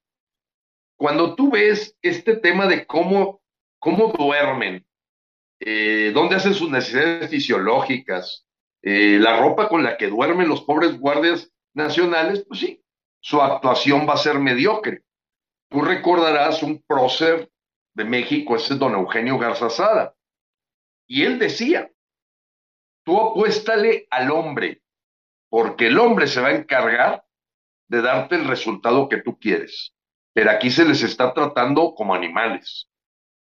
[0.96, 3.42] Cuando tú ves este tema de cómo,
[3.78, 4.86] cómo duermen,
[5.60, 8.46] eh, dónde hacen sus necesidades fisiológicas,
[8.82, 12.82] eh, la ropa con la que duermen los pobres guardias nacionales, pues sí,
[13.20, 15.02] su actuación va a ser mediocre.
[15.68, 17.50] Tú recordarás un prócer
[17.94, 20.14] de México, ese es don Eugenio Garzazada,
[21.06, 21.90] y él decía,
[23.04, 24.82] tú apuéstale al hombre,
[25.48, 27.24] porque el hombre se va a encargar
[27.88, 29.94] de darte el resultado que tú quieres.
[30.32, 32.88] Pero aquí se les está tratando como animales.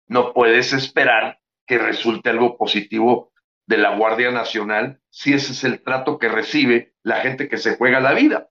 [0.07, 3.33] No puedes esperar que resulte algo positivo
[3.67, 7.77] de la Guardia Nacional si ese es el trato que recibe la gente que se
[7.77, 8.49] juega la vida.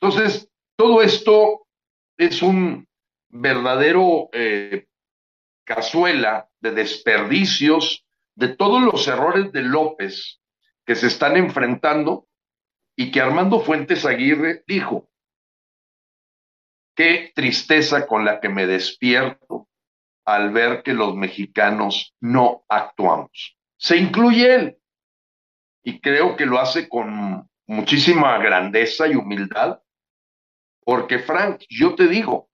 [0.00, 1.66] Entonces, todo esto
[2.16, 2.88] es un
[3.28, 4.86] verdadero eh,
[5.64, 8.04] cazuela de desperdicios,
[8.38, 10.40] de todos los errores de López
[10.86, 12.28] que se están enfrentando
[12.96, 15.10] y que Armando Fuentes Aguirre dijo,
[16.94, 19.68] qué tristeza con la que me despierto
[20.24, 23.58] al ver que los mexicanos no actuamos.
[23.76, 24.78] Se incluye él
[25.82, 29.80] y creo que lo hace con muchísima grandeza y humildad,
[30.84, 32.48] porque Frank, yo te digo,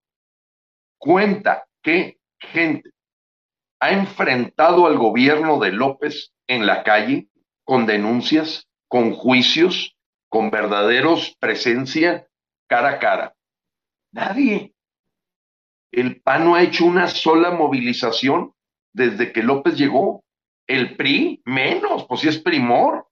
[0.97, 2.94] cuenta que gente
[3.85, 7.29] ha enfrentado al gobierno de López en la calle
[7.65, 9.95] con denuncias, con juicios,
[10.31, 12.27] con verdaderos presencia
[12.67, 13.37] cara a cara.
[14.11, 14.75] Nadie.
[15.93, 18.55] El PAN no ha hecho una sola movilización
[18.95, 20.25] desde que López llegó.
[20.67, 23.07] El PRI, menos, pues si es primor.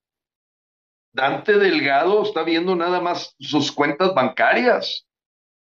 [1.12, 5.06] Dante Delgado está viendo nada más sus cuentas bancarias.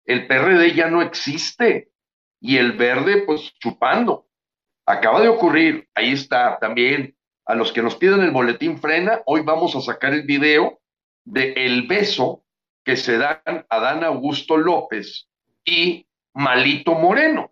[0.06, 1.92] El PRD ya no existe.
[2.40, 4.28] Y el verde, pues chupando.
[4.86, 7.16] Acaba de ocurrir, ahí está también.
[7.46, 10.80] A los que nos piden el boletín frena, hoy vamos a sacar el video
[11.26, 12.44] de el beso
[12.86, 15.28] que se dan a Dan Augusto López
[15.66, 17.52] y Malito Moreno.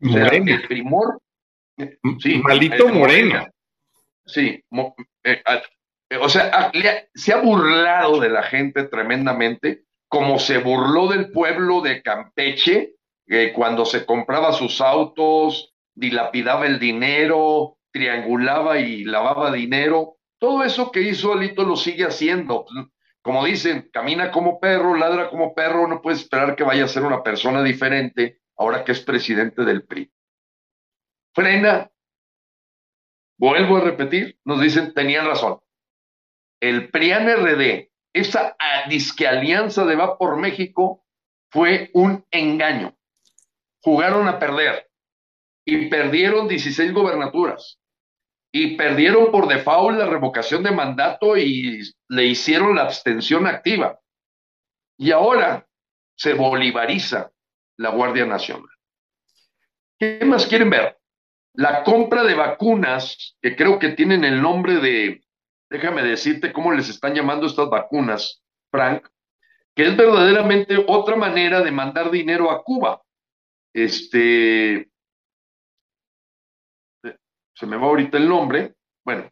[0.00, 0.54] Moreno.
[0.54, 1.20] el primor.
[2.20, 3.46] Sí, Malito Moreno.
[4.24, 5.42] Sí, mo- eh,
[6.10, 11.30] eh, o sea, le se ha burlado de la gente tremendamente, como se burló del
[11.30, 12.94] pueblo de Campeche,
[13.26, 20.18] eh, cuando se compraba sus autos, dilapidaba el dinero, triangulaba y lavaba dinero.
[20.38, 22.66] Todo eso que hizo Alito lo sigue haciendo.
[23.22, 27.02] Como dicen, camina como perro, ladra como perro, no puede esperar que vaya a ser
[27.02, 30.12] una persona diferente ahora que es presidente del PRI.
[31.34, 31.90] Frena,
[33.38, 35.58] vuelvo a repetir, nos dicen, tenían razón.
[36.60, 41.04] El PRIAN RD, esa ah, disque alianza de Va por México,
[41.50, 42.96] fue un engaño.
[43.82, 44.85] Jugaron a perder
[45.66, 47.78] y perdieron 16 gobernaturas
[48.52, 53.98] y perdieron por default la revocación de mandato y le hicieron la abstención activa.
[54.96, 55.66] Y ahora
[56.14, 57.30] se bolivariza
[57.76, 58.70] la Guardia Nacional.
[59.98, 60.96] ¿Qué más quieren ver?
[61.52, 65.22] La compra de vacunas, que creo que tienen el nombre de,
[65.68, 69.06] déjame decirte cómo les están llamando estas vacunas, Frank,
[69.74, 73.02] que es verdaderamente otra manera de mandar dinero a Cuba.
[73.74, 74.88] Este,
[77.56, 79.30] se me va ahorita el nombre, bueno,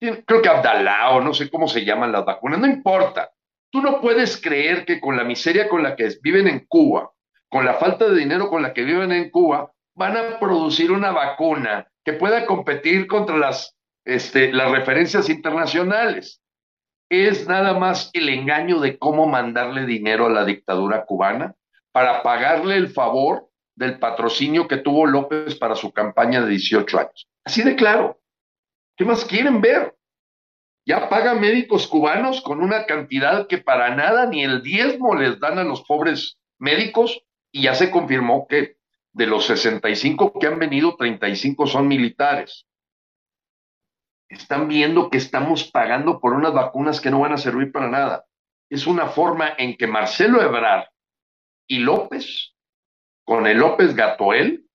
[0.00, 3.30] creo que Abdalá o no sé cómo se llaman las vacunas, no importa.
[3.70, 7.10] Tú no puedes creer que con la miseria con la que viven en Cuba,
[7.48, 11.12] con la falta de dinero con la que viven en Cuba, van a producir una
[11.12, 16.42] vacuna que pueda competir contra las, este, las referencias internacionales.
[17.08, 21.54] Es nada más el engaño de cómo mandarle dinero a la dictadura cubana
[21.92, 27.28] para pagarle el favor del patrocinio que tuvo López para su campaña de 18 años.
[27.44, 28.20] Así de claro.
[28.96, 29.96] ¿Qué más quieren ver?
[30.84, 35.58] Ya pagan médicos cubanos con una cantidad que para nada ni el diezmo les dan
[35.58, 37.22] a los pobres médicos
[37.52, 38.76] y ya se confirmó que
[39.12, 42.66] de los 65 que han venido, 35 son militares.
[44.28, 48.24] Están viendo que estamos pagando por unas vacunas que no van a servir para nada.
[48.70, 50.86] es una forma en que Marcelo Ebrard
[51.66, 52.54] y López,
[53.22, 54.66] con el López Gatoel,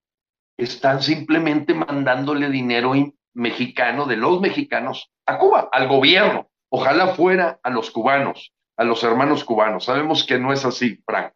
[0.58, 2.94] están simplemente mandándole dinero
[3.34, 6.50] mexicano de los mexicanos a Cuba, al gobierno.
[6.70, 9.86] Ojalá fuera a los cubanos, a los hermanos cubanos.
[9.86, 11.34] Sabemos que no es así, Frank.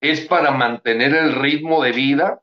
[0.00, 2.42] Es para mantener el ritmo de vida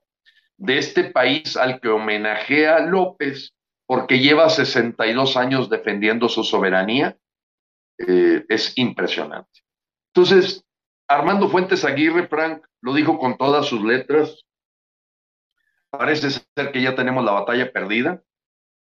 [0.58, 3.54] de este país al que homenajea López
[3.86, 7.18] porque lleva 62 años defendiendo su soberanía.
[7.98, 9.62] Eh, es impresionante.
[10.14, 10.66] Entonces,
[11.08, 14.44] Armando Fuentes Aguirre, Frank, lo dijo con todas sus letras.
[15.98, 18.24] Parece ser que ya tenemos la batalla perdida.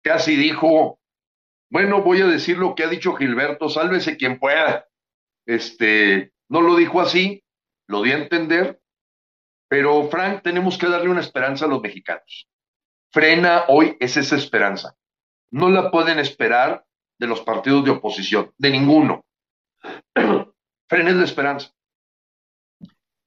[0.03, 1.01] Casi dijo,
[1.71, 4.87] bueno, voy a decir lo que ha dicho Gilberto, sálvese quien pueda.
[5.47, 7.45] Este, no lo dijo así,
[7.87, 8.81] lo di a entender,
[9.69, 12.49] pero Frank, tenemos que darle una esperanza a los mexicanos.
[13.13, 14.97] Frena hoy es esa esperanza.
[15.53, 16.85] No la pueden esperar
[17.19, 19.25] de los partidos de oposición, de ninguno.
[20.89, 21.73] Frena es la esperanza.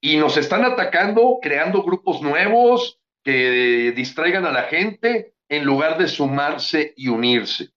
[0.01, 6.07] Y nos están atacando, creando grupos nuevos que distraigan a la gente en lugar de
[6.07, 7.69] sumarse y unirse.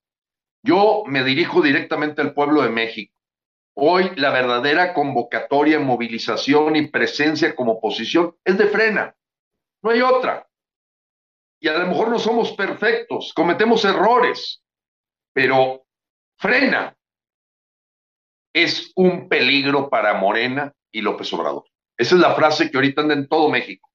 [0.62, 3.16] Yo me dirijo directamente al pueblo de México.
[3.74, 9.14] Hoy la verdadera convocatoria, movilización y presencia como oposición es de frena.
[9.82, 10.48] No hay otra.
[11.60, 14.62] Y a lo mejor no somos perfectos, cometemos errores,
[15.32, 15.86] pero
[16.38, 16.96] frena
[18.52, 21.64] es un peligro para Morena y López Obrador.
[21.96, 23.90] Esa es la frase que ahorita anda en todo México.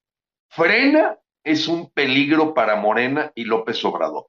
[0.48, 4.26] Frena es un peligro para Morena y López Obrador.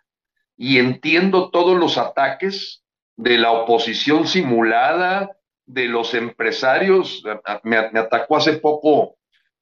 [0.55, 2.83] Y entiendo todos los ataques
[3.15, 5.31] de la oposición simulada,
[5.65, 7.23] de los empresarios.
[7.63, 9.15] Me, atacó hace poco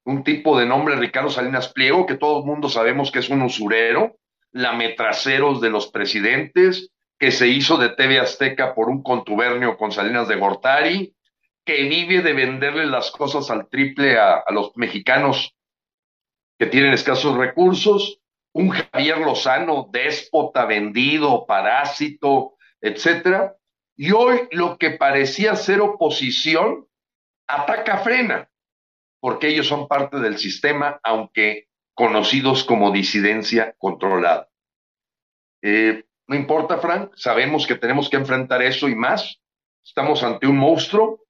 [0.03, 3.41] un tipo de nombre, Ricardo Salinas Pliego, que todo el mundo sabemos que es un
[3.43, 4.17] usurero,
[4.51, 6.89] lametraceros de los presidentes,
[7.19, 11.15] que se hizo de TV Azteca por un contubernio con Salinas de Gortari,
[11.63, 15.55] que vive de venderle las cosas al triple a, a los mexicanos
[16.61, 18.21] que tienen escasos recursos,
[18.53, 23.57] un Javier Lozano déspota, vendido, parásito, etcétera,
[23.95, 26.85] y hoy lo que parecía ser oposición
[27.47, 28.51] ataca frena,
[29.19, 34.47] porque ellos son parte del sistema, aunque conocidos como disidencia controlada.
[35.63, 39.41] Eh, no importa, Frank, sabemos que tenemos que enfrentar eso y más.
[39.83, 41.25] Estamos ante un monstruo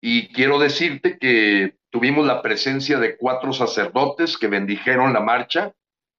[0.00, 5.74] y quiero decirte que tuvimos la presencia de cuatro sacerdotes que bendijeron la marcha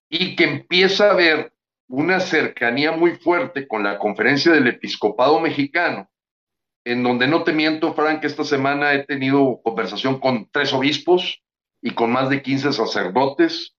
[0.08, 1.52] y que empieza a haber
[1.88, 6.10] una cercanía muy fuerte con la conferencia del episcopado mexicano,
[6.86, 11.42] en donde no te miento, Frank, esta semana he tenido conversación con tres obispos
[11.82, 13.76] y con más de 15 sacerdotes,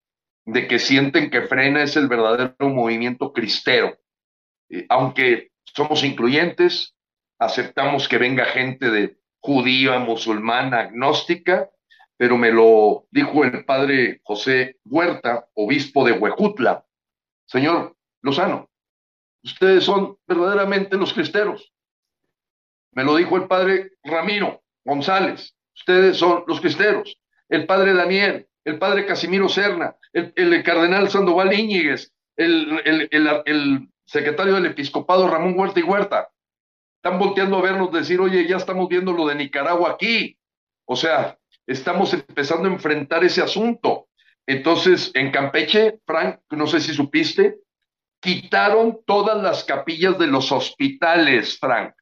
[0.46, 3.96] de que sienten que frena es el verdadero movimiento cristero.
[4.68, 6.96] Eh, aunque somos incluyentes,
[7.38, 11.70] aceptamos que venga gente de judía, musulmana, agnóstica,
[12.16, 16.84] pero me lo dijo el padre José Huerta, obispo de Huejutla.
[17.46, 18.70] Señor, Lozano,
[19.42, 21.72] ustedes son verdaderamente los cristeros.
[22.92, 27.20] Me lo dijo el padre Ramiro González, ustedes son los cristeros.
[27.48, 34.66] El padre Daniel, el padre Casimiro Serna, el, cardenal Sandoval Íñiguez, el, el, secretario del
[34.66, 36.30] episcopado Ramón Huerta y Huerta.
[36.96, 40.38] Están volteando a vernos decir, oye, ya estamos viendo lo de Nicaragua aquí.
[40.86, 44.08] O sea, estamos empezando a enfrentar ese asunto.
[44.46, 47.56] Entonces, en Campeche, Frank, no sé si supiste,
[48.20, 51.94] quitaron todas las capillas de los hospitales, Frank.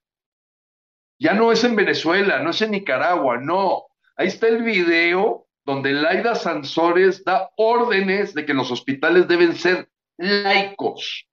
[1.18, 3.86] Ya no es en Venezuela, no es en Nicaragua, no.
[4.16, 9.88] Ahí está el video donde Laida Sansores da órdenes de que los hospitales deben ser
[10.16, 11.28] laicos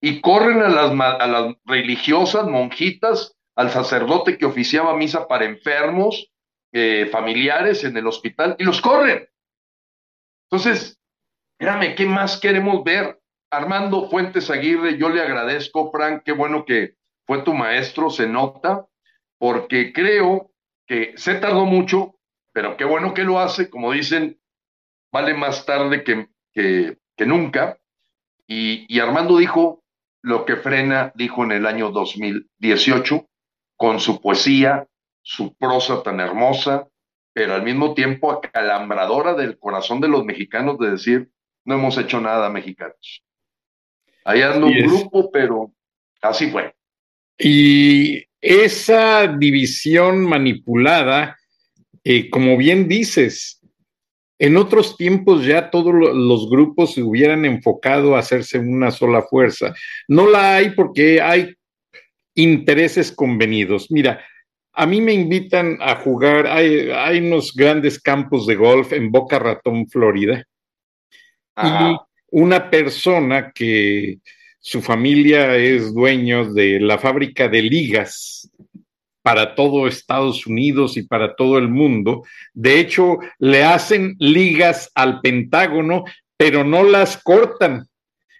[0.00, 6.30] y corren a las, a las religiosas, monjitas, al sacerdote que oficiaba misa para enfermos,
[6.76, 9.28] eh, familiares en el hospital y los corren.
[10.50, 11.00] Entonces,
[11.52, 13.22] espérame, ¿qué más queremos ver?
[13.48, 16.96] Armando Fuentes Aguirre, yo le agradezco, Frank, qué bueno que
[17.28, 18.88] fue tu maestro, se nota,
[19.38, 20.50] porque creo
[20.84, 22.16] que se tardó mucho,
[22.52, 24.40] pero qué bueno que lo hace, como dicen,
[25.12, 27.78] vale más tarde que, que, nunca.
[28.48, 29.84] Y, y Armando dijo
[30.22, 33.28] lo que Frena dijo en el año 2018,
[33.76, 34.88] con su poesía,
[35.24, 36.86] su prosa tan hermosa,
[37.32, 41.30] pero al mismo tiempo acalambradora del corazón de los mexicanos de decir,
[41.64, 43.24] no hemos hecho nada mexicanos.
[44.24, 45.72] Ahí anda un grupo, pero
[46.20, 46.74] así fue.
[47.38, 51.38] Y esa división manipulada,
[52.04, 53.60] eh, como bien dices,
[54.38, 59.74] en otros tiempos ya todos los grupos se hubieran enfocado a hacerse una sola fuerza.
[60.06, 61.54] No la hay porque hay
[62.34, 63.90] intereses convenidos.
[63.90, 64.22] Mira,
[64.74, 69.38] a mí me invitan a jugar, hay, hay unos grandes campos de golf en Boca
[69.38, 70.44] Ratón, Florida.
[71.56, 71.96] Y
[72.30, 74.18] una persona que
[74.58, 78.50] su familia es dueño de la fábrica de ligas
[79.22, 82.24] para todo Estados Unidos y para todo el mundo.
[82.52, 86.04] De hecho, le hacen ligas al Pentágono,
[86.36, 87.86] pero no las cortan.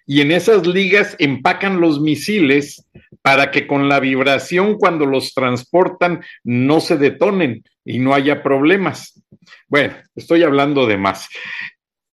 [0.05, 2.84] Y en esas ligas empacan los misiles
[3.21, 9.21] para que con la vibración cuando los transportan no se detonen y no haya problemas.
[9.67, 11.29] Bueno, estoy hablando de más.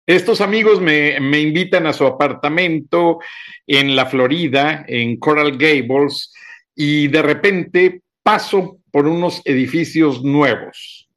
[0.05, 3.19] Estos amigos me, me, invitan a su apartamento
[3.65, 6.33] en la Florida, en Coral Gables,
[6.75, 11.09] y de repente paso por unos edificios nuevos.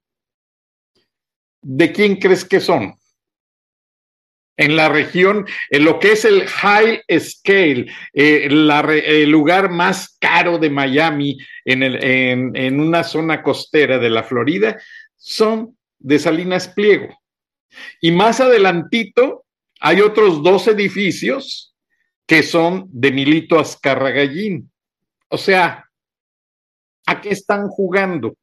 [1.62, 2.94] ¿De quién crees que son?
[4.56, 10.16] En la región, en lo que es el high scale, eh, la, el lugar más
[10.18, 14.80] caro de Miami, en, el, en, en una zona costera de la Florida,
[15.16, 17.08] son de Salinas Pliego.
[18.00, 19.44] Y más adelantito
[19.80, 21.74] hay otros dos edificios
[22.26, 24.70] que son de Milito Azcarragallín.
[25.28, 25.88] O sea,
[27.06, 28.36] ¿a qué están jugando?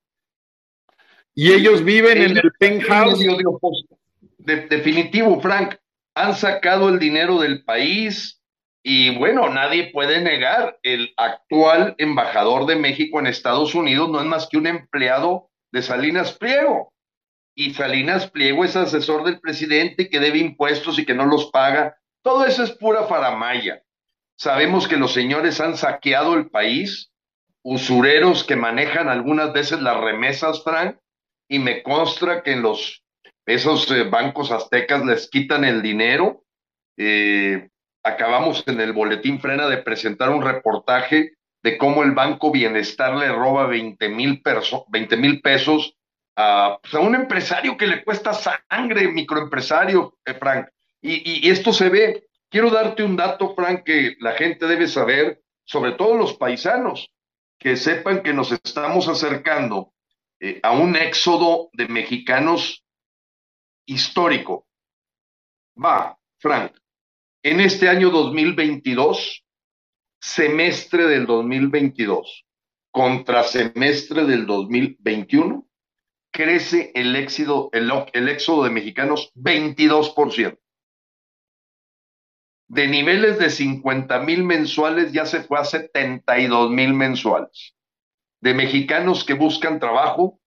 [1.36, 3.20] Y ellos viven en el penthouse.
[4.38, 5.76] De, definitivo, Frank,
[6.16, 8.42] han sacado el dinero del país
[8.84, 14.26] y bueno, nadie puede negar, el actual embajador de México en Estados Unidos no es
[14.26, 16.94] más que un empleado de Salinas Pliego
[17.56, 21.98] y Salinas Pliego es asesor del presidente que debe impuestos y que no los paga.
[22.24, 23.84] Todo eso es pura faramaya.
[24.38, 27.12] Sabemos que los señores han saqueado el país,
[27.62, 30.98] usureros que manejan algunas veces las remesas, Frank,
[31.48, 33.03] y me consta que en los
[33.46, 36.44] esos eh, bancos aztecas les quitan el dinero.
[36.98, 37.70] Eh,
[38.04, 43.30] acabamos en el boletín Frena de presentar un reportaje de cómo el Banco Bienestar le
[43.30, 44.42] roba 20 mil
[45.42, 45.96] pesos
[46.36, 50.68] a, pues, a, un empresario que le cuesta sangre, microempresario, eh, Frank.
[51.02, 52.28] Y, y, esto se ve.
[52.50, 57.12] Quiero darte un dato, Frank, que la gente debe saber, sobre todo los paisanos,
[57.58, 59.94] que sepan que nos estamos acercando
[60.62, 62.83] a un éxodo de mexicanos
[63.86, 64.68] histórico.
[65.84, 66.74] Va, Frank,
[67.44, 69.44] en este año 2022,
[70.22, 72.46] semestre del 2022,
[72.92, 75.68] contra semestre del 2021,
[76.32, 80.58] crece el éxodo, el, éxodo de mexicanos 22%.
[82.70, 87.76] De niveles de 50 mil mensuales ya se fue a 72 mil mensuales.
[88.42, 90.40] De mexicanos que buscan trabajo,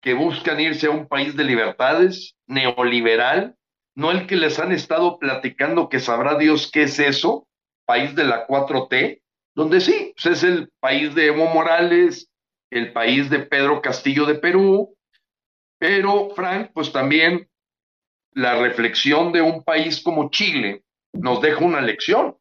[0.00, 3.56] que buscan irse a un país de libertades, neoliberal,
[3.94, 7.46] no el que les han estado platicando que sabrá Dios qué es eso,
[7.86, 9.22] país de la 4T,
[9.54, 12.30] donde sí, pues es el país de Evo Morales,
[12.70, 14.96] el país de Pedro Castillo de Perú,
[15.80, 17.48] pero, Frank, pues también
[18.32, 20.84] la reflexión de un país como Chile
[21.14, 22.36] nos deja una lección.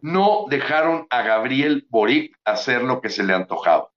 [0.00, 3.90] No dejaron a Gabriel Boric hacer lo que se le antojaba.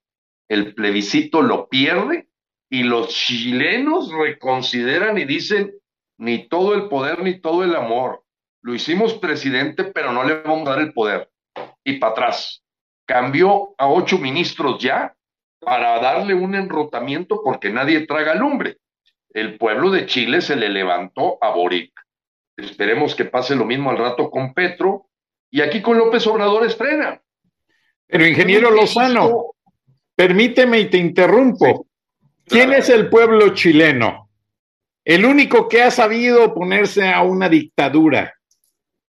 [0.49, 2.31] El plebiscito lo pierde
[2.72, 5.74] y los chilenos reconsideran y dicen,
[6.17, 8.24] ni todo el poder ni todo el amor.
[8.61, 11.30] Lo hicimos presidente, pero no le vamos a dar el poder.
[11.84, 12.63] Y para atrás.
[13.05, 15.13] Cambió a ocho ministros ya
[15.59, 18.78] para darle un enrotamiento porque nadie traga lumbre.
[19.32, 21.91] El pueblo de Chile se le levantó a Boric.
[22.55, 25.09] Esperemos que pase lo mismo al rato con Petro
[25.49, 27.22] y aquí con López Obrador estrena.
[28.07, 29.55] Pero ingeniero Lozano,
[30.15, 31.88] permíteme y te interrumpo.
[32.46, 34.30] ¿Quién es el pueblo chileno?
[35.04, 38.34] El único que ha sabido ponerse a una dictadura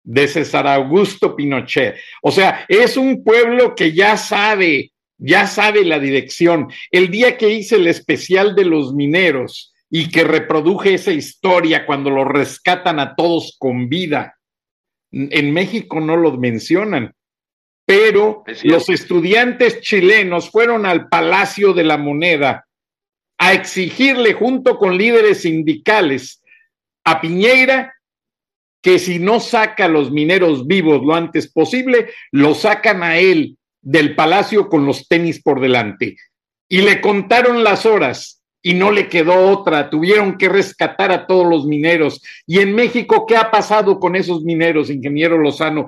[0.04, 1.96] de César Augusto Pinochet.
[2.22, 4.92] O sea, es un pueblo que ya sabe
[5.24, 6.70] ya sabe la dirección.
[6.90, 12.10] El día que hice el especial de los mineros y que reproduje esa historia cuando
[12.10, 14.36] lo rescatan a todos con vida,
[15.12, 17.14] en México no lo mencionan,
[17.86, 22.66] pero los estudiantes chilenos fueron al Palacio de la Moneda
[23.42, 26.44] a exigirle junto con líderes sindicales
[27.04, 27.92] a Piñeira
[28.84, 33.58] que si no saca a los mineros vivos lo antes posible, lo sacan a él
[33.82, 36.18] del palacio con los tenis por delante.
[36.70, 39.89] Y le contaron las horas y no le quedó otra.
[39.89, 42.22] Tuvieron que rescatar a todos los mineros.
[42.46, 45.88] Y en México, ¿qué ha pasado con esos mineros, ingeniero Lozano?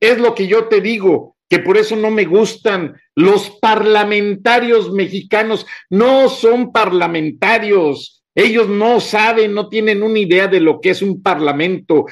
[0.00, 5.66] Es lo que yo te digo, que por eso no me gustan los parlamentarios mexicanos.
[5.90, 8.22] No son parlamentarios.
[8.34, 12.06] Ellos no saben, no tienen una idea de lo que es un parlamento.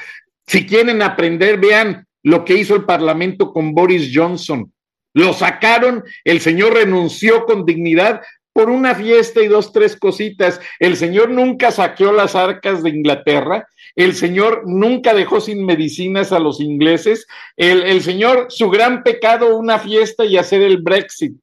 [0.47, 4.71] Si quieren aprender, vean lo que hizo el parlamento con Boris Johnson.
[5.13, 8.21] Lo sacaron, el señor renunció con dignidad
[8.53, 10.59] por una fiesta y dos, tres cositas.
[10.79, 16.39] El señor nunca saqueó las arcas de Inglaterra, el señor nunca dejó sin medicinas a
[16.39, 21.33] los ingleses, el, el señor, su gran pecado, una fiesta y hacer el Brexit,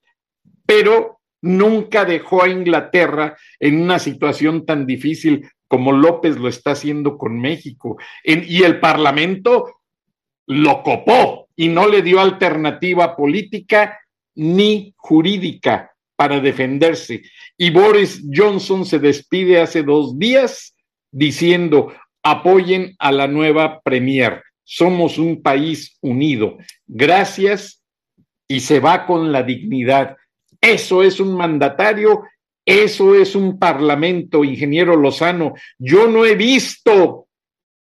[0.67, 7.17] pero nunca dejó a Inglaterra en una situación tan difícil como López lo está haciendo
[7.17, 7.97] con México.
[8.25, 9.81] y el Parlamento
[10.47, 14.01] lo copó y no le dio alternativa política
[14.35, 17.23] ni jurídica para defenderse.
[17.57, 20.75] Y Boris Johnson se despide hace dos días
[21.13, 21.93] diciendo,
[22.23, 24.43] apoyen a la nueva Premier.
[24.65, 26.59] Somos un país unido.
[26.87, 27.83] Gracias
[28.47, 30.17] y se va con la dignidad.
[30.61, 32.25] Eso es un mandatario,
[32.67, 35.55] eso es un parlamento, ingeniero Lozano.
[35.79, 37.29] Yo no he visto,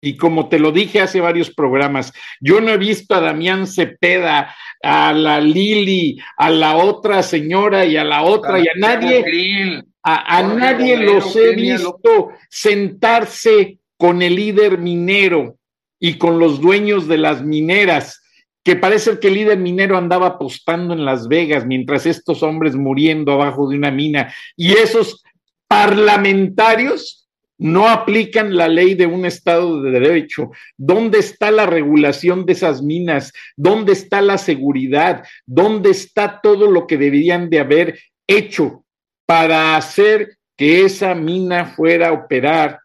[0.00, 4.54] y como te lo dije hace varios programas, yo no he visto a Damián Cepeda,
[4.82, 10.42] a la Lili, a la otra señora y a la otra y a nadie, a,
[10.42, 15.58] nadie los he visto sentarse con el líder minero
[16.00, 18.22] y con los dueños de las mineras
[18.64, 23.32] que parece que el líder minero andaba apostando en Las Vegas mientras estos hombres muriendo
[23.32, 25.22] abajo de una mina y esos
[25.68, 27.28] parlamentarios
[27.58, 30.50] no aplican la ley de un Estado de Derecho.
[30.78, 33.34] ¿Dónde está la regulación de esas minas?
[33.54, 35.24] ¿Dónde está la seguridad?
[35.44, 38.82] ¿Dónde está todo lo que deberían de haber hecho
[39.26, 42.80] para hacer que esa mina fuera a operar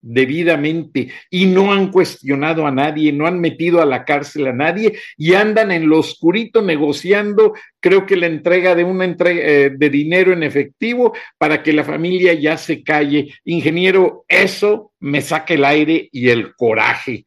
[0.00, 4.98] debidamente y no han cuestionado a nadie, no han metido a la cárcel a nadie
[5.16, 9.90] y andan en lo oscurito negociando, creo que la entrega de una entrega eh, de
[9.90, 13.34] dinero en efectivo para que la familia ya se calle.
[13.44, 17.26] Ingeniero, eso me saca el aire y el coraje,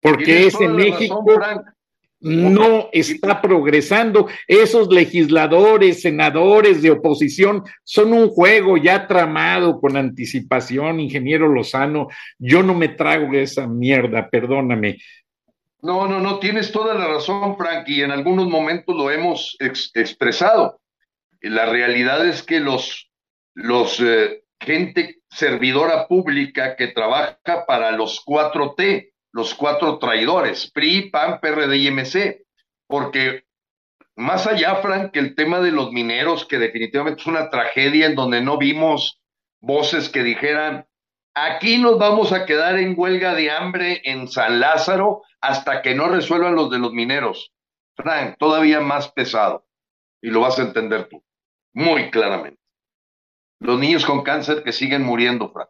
[0.00, 1.24] porque es en México
[2.20, 4.28] no está progresando.
[4.46, 12.08] Esos legisladores, senadores de oposición son un juego ya tramado con anticipación, ingeniero Lozano.
[12.38, 14.98] Yo no me trago esa mierda, perdóname.
[15.82, 20.80] No, no, no, tienes toda la razón, Frank, y en algunos momentos lo hemos expresado.
[21.40, 23.10] La realidad es que los,
[23.54, 31.40] los eh, gente servidora pública que trabaja para los 4T, los cuatro traidores, PRI, PAN,
[31.40, 32.44] PRD y MC,
[32.86, 33.44] porque
[34.16, 38.14] más allá, Frank, que el tema de los mineros, que definitivamente es una tragedia en
[38.14, 39.20] donde no vimos
[39.60, 40.86] voces que dijeran,
[41.34, 46.08] aquí nos vamos a quedar en huelga de hambre en San Lázaro hasta que no
[46.08, 47.52] resuelvan los de los mineros.
[47.96, 49.66] Frank, todavía más pesado,
[50.20, 51.22] y lo vas a entender tú,
[51.72, 52.60] muy claramente.
[53.60, 55.68] Los niños con cáncer que siguen muriendo, Frank.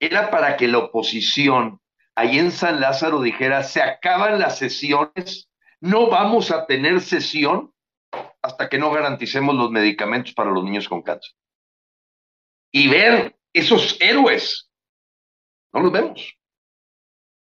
[0.00, 1.80] Era para que la oposición
[2.20, 5.48] ahí en San Lázaro dijera, se acaban las sesiones,
[5.80, 7.72] no vamos a tener sesión
[8.42, 11.32] hasta que no garanticemos los medicamentos para los niños con cáncer.
[12.72, 14.70] Y ver esos héroes,
[15.72, 16.36] no los vemos.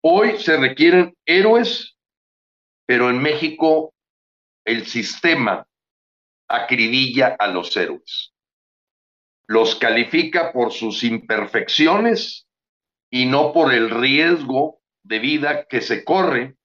[0.02, 1.98] Hoy se requieren héroes,
[2.86, 3.94] pero en México
[4.66, 5.68] el sistema
[6.48, 8.34] acribilla a los héroes.
[9.46, 12.48] Los califica por sus imperfecciones
[13.14, 16.56] y no por el riesgo de vida que se corre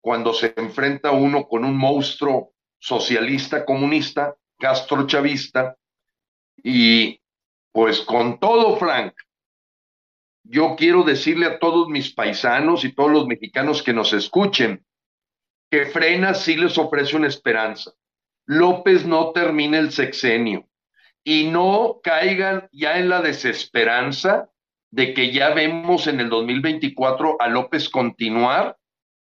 [0.00, 5.76] cuando se enfrenta uno con un monstruo socialista comunista, castrochavista,
[6.64, 7.20] y
[7.72, 9.12] pues con todo, Frank,
[10.44, 14.86] yo quiero decirle a todos mis paisanos y todos los mexicanos que nos escuchen
[15.70, 17.92] que Frena sí les ofrece una esperanza.
[18.46, 20.70] López no termine el sexenio
[21.22, 24.48] y no caigan ya en la desesperanza
[24.90, 28.76] de que ya vemos en el 2024 a López continuar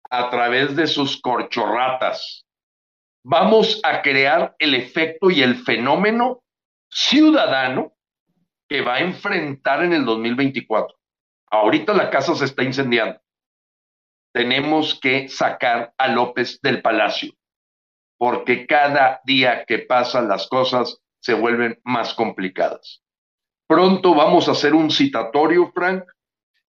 [0.10, 2.46] a través de sus corchorratas.
[3.24, 6.44] Vamos a crear el efecto y el fenómeno
[6.90, 7.94] ciudadano
[8.70, 10.98] que va a enfrentar en el 2024.
[11.52, 13.20] Ahorita la casa se está incendiando.
[14.34, 17.34] Tenemos que sacar a López del palacio,
[18.18, 23.02] porque cada día que pasan las cosas se vuelven más complicadas.
[23.68, 26.06] Pronto vamos a hacer un citatorio, Frank.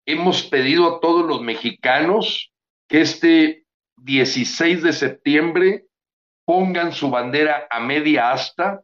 [0.05, 2.53] Hemos pedido a todos los mexicanos
[2.89, 3.65] que este
[3.99, 5.85] 16 de septiembre
[6.45, 8.83] pongan su bandera a media asta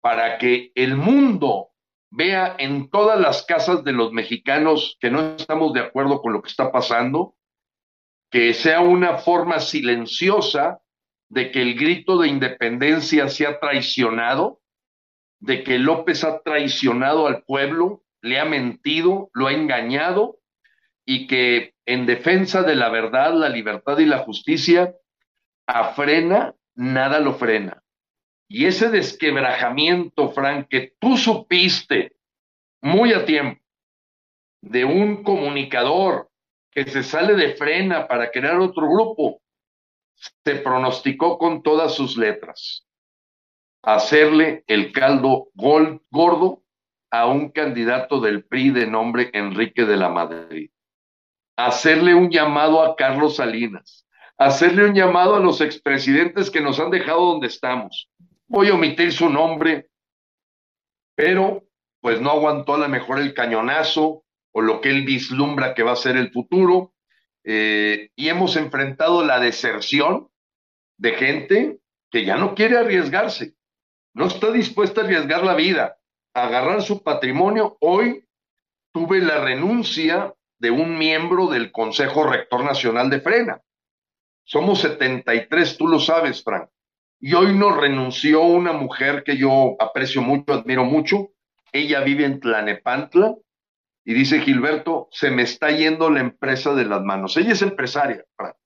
[0.00, 1.68] para que el mundo
[2.10, 6.42] vea en todas las casas de los mexicanos que no estamos de acuerdo con lo
[6.42, 7.34] que está pasando,
[8.30, 10.80] que sea una forma silenciosa
[11.28, 14.60] de que el grito de independencia sea traicionado
[15.40, 20.38] de que López ha traicionado al pueblo, le ha mentido, lo ha engañado
[21.04, 24.94] y que en defensa de la verdad, la libertad y la justicia,
[25.66, 27.82] a frena, nada lo frena.
[28.48, 32.16] Y ese desquebrajamiento, Frank, que tú supiste
[32.80, 33.60] muy a tiempo
[34.62, 36.30] de un comunicador
[36.70, 39.40] que se sale de frena para crear otro grupo,
[40.44, 42.86] se pronosticó con todas sus letras
[43.86, 46.64] hacerle el caldo gordo
[47.12, 50.70] a un candidato del PRI de nombre Enrique de la Madrid,
[51.56, 54.04] hacerle un llamado a Carlos Salinas,
[54.36, 58.10] hacerle un llamado a los expresidentes que nos han dejado donde estamos.
[58.48, 59.88] Voy a omitir su nombre,
[61.14, 61.62] pero
[62.00, 65.92] pues no aguantó a lo mejor el cañonazo o lo que él vislumbra que va
[65.92, 66.92] a ser el futuro.
[67.44, 70.28] Eh, y hemos enfrentado la deserción
[70.98, 71.78] de gente
[72.10, 73.55] que ya no quiere arriesgarse,
[74.16, 75.98] no está dispuesta a arriesgar la vida,
[76.32, 77.76] a agarrar su patrimonio.
[77.80, 78.24] Hoy
[78.90, 83.60] tuve la renuncia de un miembro del Consejo Rector Nacional de Frena.
[84.42, 86.70] Somos 73, tú lo sabes, Frank.
[87.20, 91.32] Y hoy nos renunció una mujer que yo aprecio mucho, admiro mucho.
[91.70, 93.34] Ella vive en Tlanepantla
[94.02, 97.36] y dice, Gilberto, se me está yendo la empresa de las manos.
[97.36, 98.56] Ella es empresaria, Frank.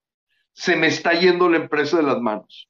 [0.52, 2.69] Se me está yendo la empresa de las manos.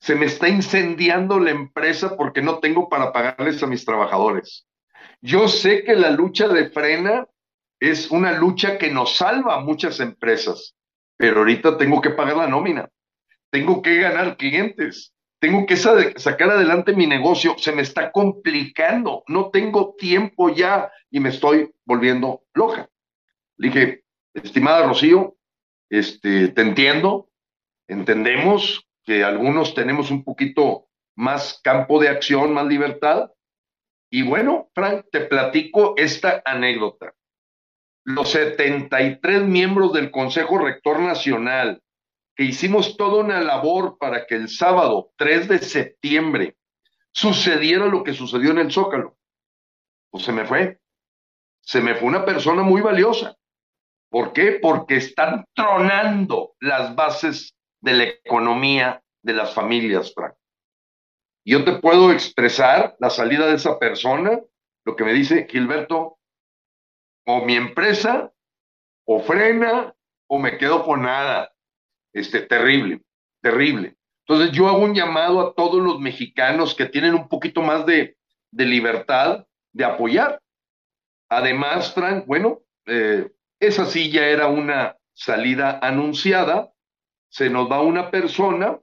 [0.00, 4.66] Se me está incendiando la empresa porque no tengo para pagarles a mis trabajadores.
[5.20, 7.26] Yo sé que la lucha de frena
[7.80, 10.74] es una lucha que nos salva a muchas empresas,
[11.16, 12.88] pero ahorita tengo que pagar la nómina,
[13.50, 19.50] tengo que ganar clientes, tengo que sacar adelante mi negocio, se me está complicando, no
[19.50, 22.88] tengo tiempo ya y me estoy volviendo loca.
[23.56, 25.36] Le dije, estimada Rocío,
[25.90, 27.30] este, te entiendo,
[27.86, 33.30] entendemos que algunos tenemos un poquito más campo de acción, más libertad.
[34.10, 37.14] Y bueno, Frank, te platico esta anécdota.
[38.04, 41.82] Los 73 miembros del Consejo Rector Nacional
[42.36, 46.58] que hicimos toda una labor para que el sábado 3 de septiembre
[47.10, 49.16] sucediera lo que sucedió en el Zócalo.
[50.10, 50.80] Pues se me fue.
[51.62, 53.34] Se me fue una persona muy valiosa.
[54.10, 54.58] ¿Por qué?
[54.60, 60.34] Porque están tronando las bases de la economía de las familias, Frank.
[61.44, 64.40] Yo te puedo expresar la salida de esa persona,
[64.84, 66.18] lo que me dice Gilberto,
[67.26, 68.32] o mi empresa,
[69.04, 69.94] o frena,
[70.28, 71.52] o me quedo con nada.
[72.12, 73.02] Este, terrible,
[73.40, 73.96] terrible.
[74.26, 78.18] Entonces yo hago un llamado a todos los mexicanos que tienen un poquito más de,
[78.50, 80.40] de libertad de apoyar.
[81.30, 86.72] Además, Frank, bueno, eh, esa sí ya era una salida anunciada.
[87.28, 88.78] Se nos va una persona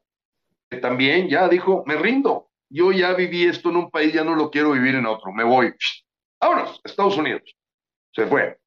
[0.69, 2.49] que también ya dijo, me rindo.
[2.69, 5.31] Yo ya viví esto en un país, ya no lo quiero vivir en otro.
[5.31, 5.73] Me voy.
[6.41, 7.55] Vámonos, Estados Unidos.
[8.13, 8.57] Se fue.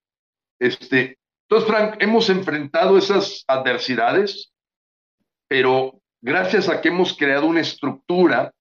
[0.59, 1.18] Este,
[1.49, 4.53] entonces, Frank, hemos enfrentado esas adversidades,
[5.49, 8.53] pero gracias a que hemos creado una estructura,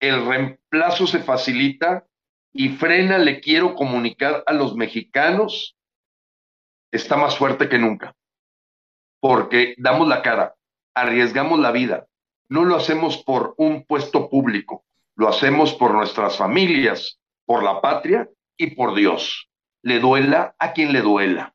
[0.00, 2.06] el reemplazo se facilita
[2.52, 5.76] y frena, le quiero comunicar a los mexicanos,
[6.92, 8.14] está más fuerte que nunca,
[9.20, 10.54] porque damos la cara,
[10.94, 12.06] arriesgamos la vida,
[12.48, 14.84] no lo hacemos por un puesto público,
[15.16, 19.48] lo hacemos por nuestras familias, por la patria y por Dios.
[19.82, 21.54] Le duela a quien le duela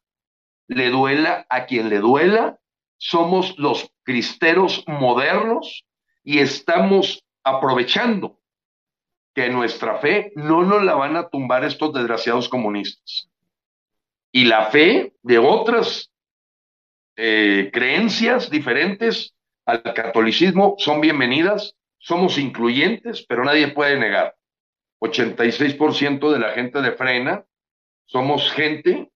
[0.69, 2.59] le duela a quien le duela,
[2.97, 5.83] somos los cristeros modernos
[6.23, 8.39] y estamos aprovechando
[9.33, 13.29] que nuestra fe no nos la van a tumbar estos desgraciados comunistas.
[14.31, 16.08] Y la fe de otras
[17.21, 24.37] eh, creencias diferentes al catolicismo son bienvenidas, somos incluyentes, pero nadie puede negar.
[25.01, 27.45] 86% de la gente de frena
[28.05, 29.11] somos gente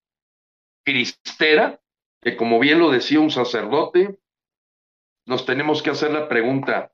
[0.84, 1.80] cristera,
[2.20, 4.18] que como bien lo decía un sacerdote,
[5.26, 6.92] nos tenemos que hacer la pregunta,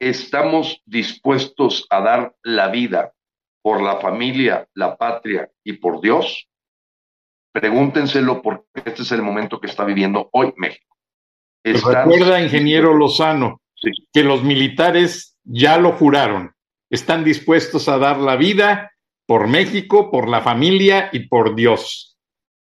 [0.00, 3.14] ¿estamos dispuestos a dar la vida
[3.62, 6.49] por la familia, la patria y por Dios?
[7.52, 10.96] Pregúntenselo porque este es el momento que está viviendo hoy México.
[11.64, 13.60] Recuerda, ingeniero Lozano,
[14.12, 16.52] que los militares ya lo juraron,
[16.90, 18.92] están dispuestos a dar la vida
[19.26, 22.10] por México, por la familia y por Dios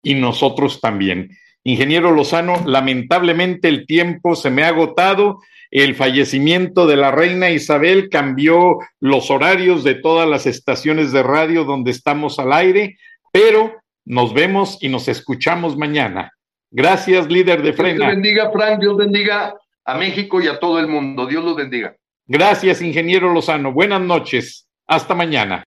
[0.03, 1.30] y nosotros también.
[1.64, 5.41] Ingeniero Lozano, lamentablemente el tiempo se me ha agotado.
[5.70, 11.64] El fallecimiento de la reina Isabel cambió los horarios de todas las estaciones de radio
[11.64, 12.97] donde estamos al aire,
[13.33, 16.32] pero nos vemos y nos escuchamos mañana.
[16.70, 18.07] Gracias, líder de Frena.
[18.07, 18.80] Dios bendiga, Frank.
[18.80, 21.26] Dios bendiga a México y a todo el mundo.
[21.26, 21.94] Dios los bendiga.
[22.26, 23.72] Gracias, ingeniero Lozano.
[23.72, 24.66] Buenas noches.
[24.86, 25.64] Hasta mañana.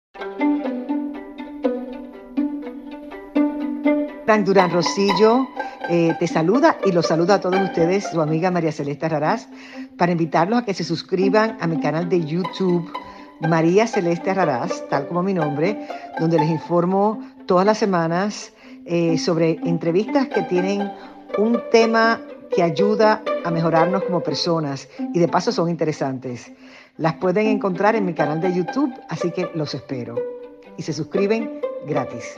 [4.39, 5.45] Durán Rosillo,
[5.89, 9.49] eh, te saluda y los saluda a todos ustedes, su amiga María Celeste Raraz,
[9.97, 12.89] para invitarlos a que se suscriban a mi canal de YouTube,
[13.41, 15.86] María Celeste Raraz, tal como mi nombre,
[16.17, 18.53] donde les informo todas las semanas
[18.85, 20.91] eh, sobre entrevistas que tienen
[21.37, 22.19] un tema
[22.53, 26.51] que ayuda a mejorarnos como personas y de paso son interesantes.
[26.97, 30.15] Las pueden encontrar en mi canal de YouTube, así que los espero.
[30.77, 32.35] Y se suscriben gratis.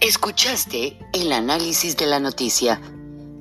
[0.00, 2.80] Escuchaste el análisis de la noticia,